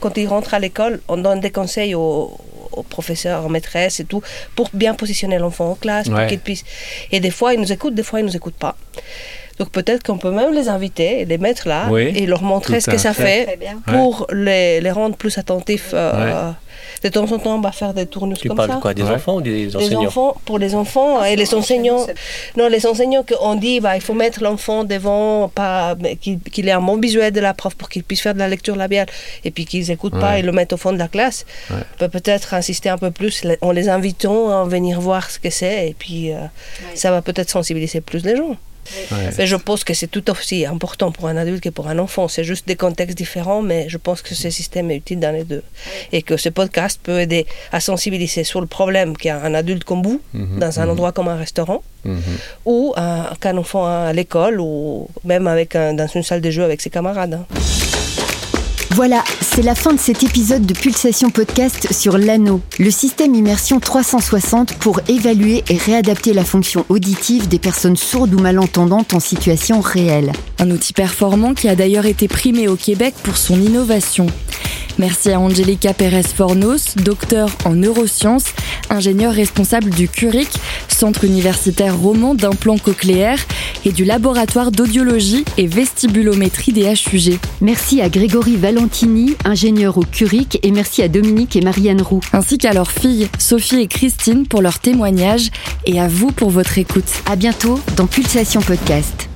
quand 0.00 0.16
ils 0.18 0.26
rentrent 0.28 0.52
à 0.54 0.58
l'école, 0.58 1.00
on 1.08 1.16
donne 1.16 1.40
des 1.40 1.50
conseils 1.50 1.94
aux, 1.94 2.36
aux 2.72 2.82
professeurs, 2.82 3.46
aux 3.46 3.48
maîtresses 3.48 4.00
et 4.00 4.04
tout, 4.04 4.22
pour 4.54 4.68
bien 4.74 4.94
positionner 4.94 5.38
l'enfant 5.38 5.70
en 5.70 5.74
classe, 5.74 6.08
pour 6.08 6.18
Ouais. 6.18 6.26
qu'ils 6.26 6.40
puissent. 6.40 6.64
Et 7.12 7.20
des 7.20 7.30
fois, 7.30 7.54
ils 7.54 7.60
nous 7.60 7.72
écoutent, 7.72 7.94
des 7.94 8.02
fois, 8.02 8.20
ils 8.20 8.26
nous 8.26 8.36
écoutent 8.36 8.54
pas. 8.54 8.76
Donc 9.58 9.70
peut-être 9.70 10.02
qu'on 10.02 10.18
peut 10.18 10.30
même 10.32 10.52
les 10.52 10.68
inviter 10.68 11.20
et 11.20 11.24
les 11.24 11.38
mettre 11.38 11.66
là 11.66 11.86
Oui, 11.90 12.12
et 12.14 12.26
leur 12.26 12.42
montrer 12.42 12.78
ce 12.82 12.90
que 12.90 12.98
ça 12.98 13.14
fait. 13.14 13.58
pour 13.86 14.26
les, 14.30 14.82
les 14.82 14.90
rendre 14.90 15.16
plus 15.16 15.38
attentifs. 15.38 15.92
euh, 15.94 16.50
De 17.02 17.08
temps 17.08 17.30
en 17.30 17.38
temps, 17.38 17.56
on 17.56 17.60
va 17.60 17.72
faire 17.72 17.92
des 17.94 18.06
tournus 18.06 18.38
Tu 18.38 18.48
comme 18.48 18.56
parles 18.56 18.70
ça. 18.70 18.76
de 18.76 18.80
quoi 18.80 18.94
Des 18.94 19.02
Ouais. 19.02 19.10
enfants 19.14 19.36
ou 19.36 19.40
des 19.42 19.66
Les 19.66 19.76
enseignants 19.76 20.04
enfants, 20.06 20.36
pour 20.44 20.58
les 20.58 20.74
enfants 20.74 21.22
et 21.24 21.36
les 21.36 21.54
enseignants. 21.54 22.06
Non, 22.56 22.68
les 22.68 22.86
enseignants 22.86 23.22
qu'on 23.22 23.54
dit, 23.54 23.80
bah, 23.80 23.96
il 23.96 24.00
faut 24.02 24.14
mettre 24.14 24.42
l'enfant 24.42 24.84
devant, 24.84 25.50
qu'il 26.20 26.40
qu'il 26.40 26.68
ait 26.68 26.72
un 26.72 26.80
bon 26.80 26.96
visuel 26.98 27.32
de 27.32 27.40
la 27.40 27.54
prof 27.54 27.74
pour 27.74 27.88
qu'il 27.88 28.02
puisse 28.02 28.20
faire 28.22 28.34
de 28.34 28.38
la 28.38 28.48
lecture 28.48 28.76
labiale 28.76 29.06
et 29.44 29.50
puis 29.50 29.64
qu'ils 29.66 29.86
n'écoutent 29.88 30.18
pas 30.18 30.38
et 30.38 30.42
le 30.42 30.52
mettent 30.52 30.72
au 30.72 30.76
fond 30.76 30.92
de 30.92 30.98
la 30.98 31.08
classe. 31.08 31.44
Ouais. 31.70 31.76
On 31.94 31.98
peut 31.98 32.08
peut-être 32.08 32.54
insister 32.54 32.88
un 32.88 32.98
peu 32.98 33.10
plus 33.10 33.44
les- 33.44 33.58
en 33.60 33.72
les 33.72 33.88
invitant 33.88 34.50
à 34.62 34.64
venir 34.64 35.00
voir 35.00 35.30
ce 35.30 35.38
que 35.38 35.50
c'est 35.50 35.88
et 35.90 35.94
puis 35.98 36.32
euh, 36.32 36.36
ça 36.94 37.10
va 37.10 37.22
peut-être 37.22 37.50
sensibiliser 37.50 38.00
plus 38.00 38.24
les 38.24 38.36
gens. 38.36 38.56
Ouais. 39.12 39.30
Mais 39.38 39.46
je 39.46 39.56
pense 39.56 39.84
que 39.84 39.94
c'est 39.94 40.06
tout 40.06 40.28
aussi 40.30 40.64
important 40.66 41.10
pour 41.12 41.28
un 41.28 41.36
adulte 41.36 41.62
que 41.62 41.68
pour 41.68 41.88
un 41.88 41.98
enfant. 41.98 42.28
C'est 42.28 42.44
juste 42.44 42.66
des 42.68 42.76
contextes 42.76 43.16
différents, 43.16 43.62
mais 43.62 43.88
je 43.88 43.98
pense 43.98 44.22
que 44.22 44.34
ce 44.34 44.50
système 44.50 44.90
est 44.90 44.96
utile 44.96 45.20
dans 45.20 45.32
les 45.34 45.44
deux. 45.44 45.62
Et 46.12 46.22
que 46.22 46.36
ce 46.36 46.48
podcast 46.48 47.00
peut 47.02 47.20
aider 47.20 47.46
à 47.72 47.80
sensibiliser 47.80 48.44
sur 48.44 48.60
le 48.60 48.66
problème 48.66 49.16
qu'il 49.16 49.28
y 49.28 49.32
a 49.32 49.40
un 49.42 49.54
adulte 49.54 49.84
comme 49.84 50.02
vous, 50.02 50.20
Mhm, 50.34 50.58
dans 50.58 50.80
un 50.80 50.84
mhm. 50.84 50.90
endroit 50.92 51.12
comme 51.12 51.28
un 51.28 51.36
restaurant, 51.36 51.82
Mhm. 52.04 52.20
ou 52.64 52.92
un- 52.96 53.30
qu'un 53.40 53.56
enfant 53.56 53.86
à 53.86 54.12
l'école, 54.12 54.60
ou 54.60 55.08
même 55.24 55.46
avec 55.46 55.74
un- 55.76 55.94
dans 55.94 56.06
une 56.06 56.22
salle 56.22 56.40
de 56.40 56.50
jeu 56.50 56.64
avec 56.64 56.80
ses 56.80 56.90
camarades. 56.90 57.34
hein. 57.34 57.85
Voilà, 58.90 59.24
c'est 59.40 59.62
la 59.62 59.74
fin 59.74 59.92
de 59.92 59.98
cet 59.98 60.22
épisode 60.22 60.64
de 60.64 60.72
Pulsation 60.72 61.30
Podcast 61.30 61.92
sur 61.92 62.16
l'anneau, 62.16 62.60
le 62.78 62.90
système 62.90 63.34
immersion 63.34 63.80
360 63.80 64.74
pour 64.74 65.00
évaluer 65.08 65.64
et 65.68 65.76
réadapter 65.76 66.32
la 66.32 66.44
fonction 66.44 66.86
auditive 66.88 67.48
des 67.48 67.58
personnes 67.58 67.96
sourdes 67.96 68.32
ou 68.32 68.38
malentendantes 68.38 69.12
en 69.12 69.20
situation 69.20 69.80
réelle. 69.80 70.32
Un 70.58 70.70
outil 70.70 70.92
performant 70.92 71.52
qui 71.52 71.68
a 71.68 71.74
d'ailleurs 71.74 72.06
été 72.06 72.28
primé 72.28 72.68
au 72.68 72.76
Québec 72.76 73.14
pour 73.22 73.36
son 73.36 73.60
innovation. 73.60 74.28
Merci 74.98 75.30
à 75.30 75.40
Angelica 75.40 75.92
Pérez-Fornos, 75.92 76.96
docteur 76.96 77.50
en 77.66 77.74
neurosciences, 77.74 78.46
ingénieure 78.88 79.34
responsable 79.34 79.90
du 79.90 80.08
CURIC, 80.08 80.48
Centre 80.88 81.24
universitaire 81.24 81.98
roman 81.98 82.34
d'implants 82.34 82.78
cochléaires, 82.78 83.44
et 83.84 83.92
du 83.92 84.04
laboratoire 84.04 84.72
d'audiologie 84.72 85.44
et 85.58 85.66
vestibulométrie 85.66 86.72
des 86.72 86.92
HUG. 86.92 87.38
Merci 87.60 88.00
à 88.00 88.08
Grégory 88.08 88.56
Valentini, 88.76 89.34
ingénieur 89.46 89.96
au 89.96 90.02
Curic, 90.02 90.58
et 90.62 90.70
merci 90.70 91.00
à 91.00 91.08
Dominique 91.08 91.56
et 91.56 91.62
Marianne 91.62 92.02
Roux. 92.02 92.20
ainsi 92.34 92.58
qu'à 92.58 92.74
leurs 92.74 92.90
filles 92.90 93.26
Sophie 93.38 93.80
et 93.80 93.86
Christine 93.86 94.46
pour 94.46 94.60
leur 94.60 94.80
témoignage 94.80 95.48
et 95.86 95.98
à 95.98 96.08
vous 96.08 96.30
pour 96.30 96.50
votre 96.50 96.76
écoute. 96.76 97.10
À 97.24 97.36
bientôt 97.36 97.80
dans 97.96 98.06
Pulsation 98.06 98.60
Podcast. 98.60 99.30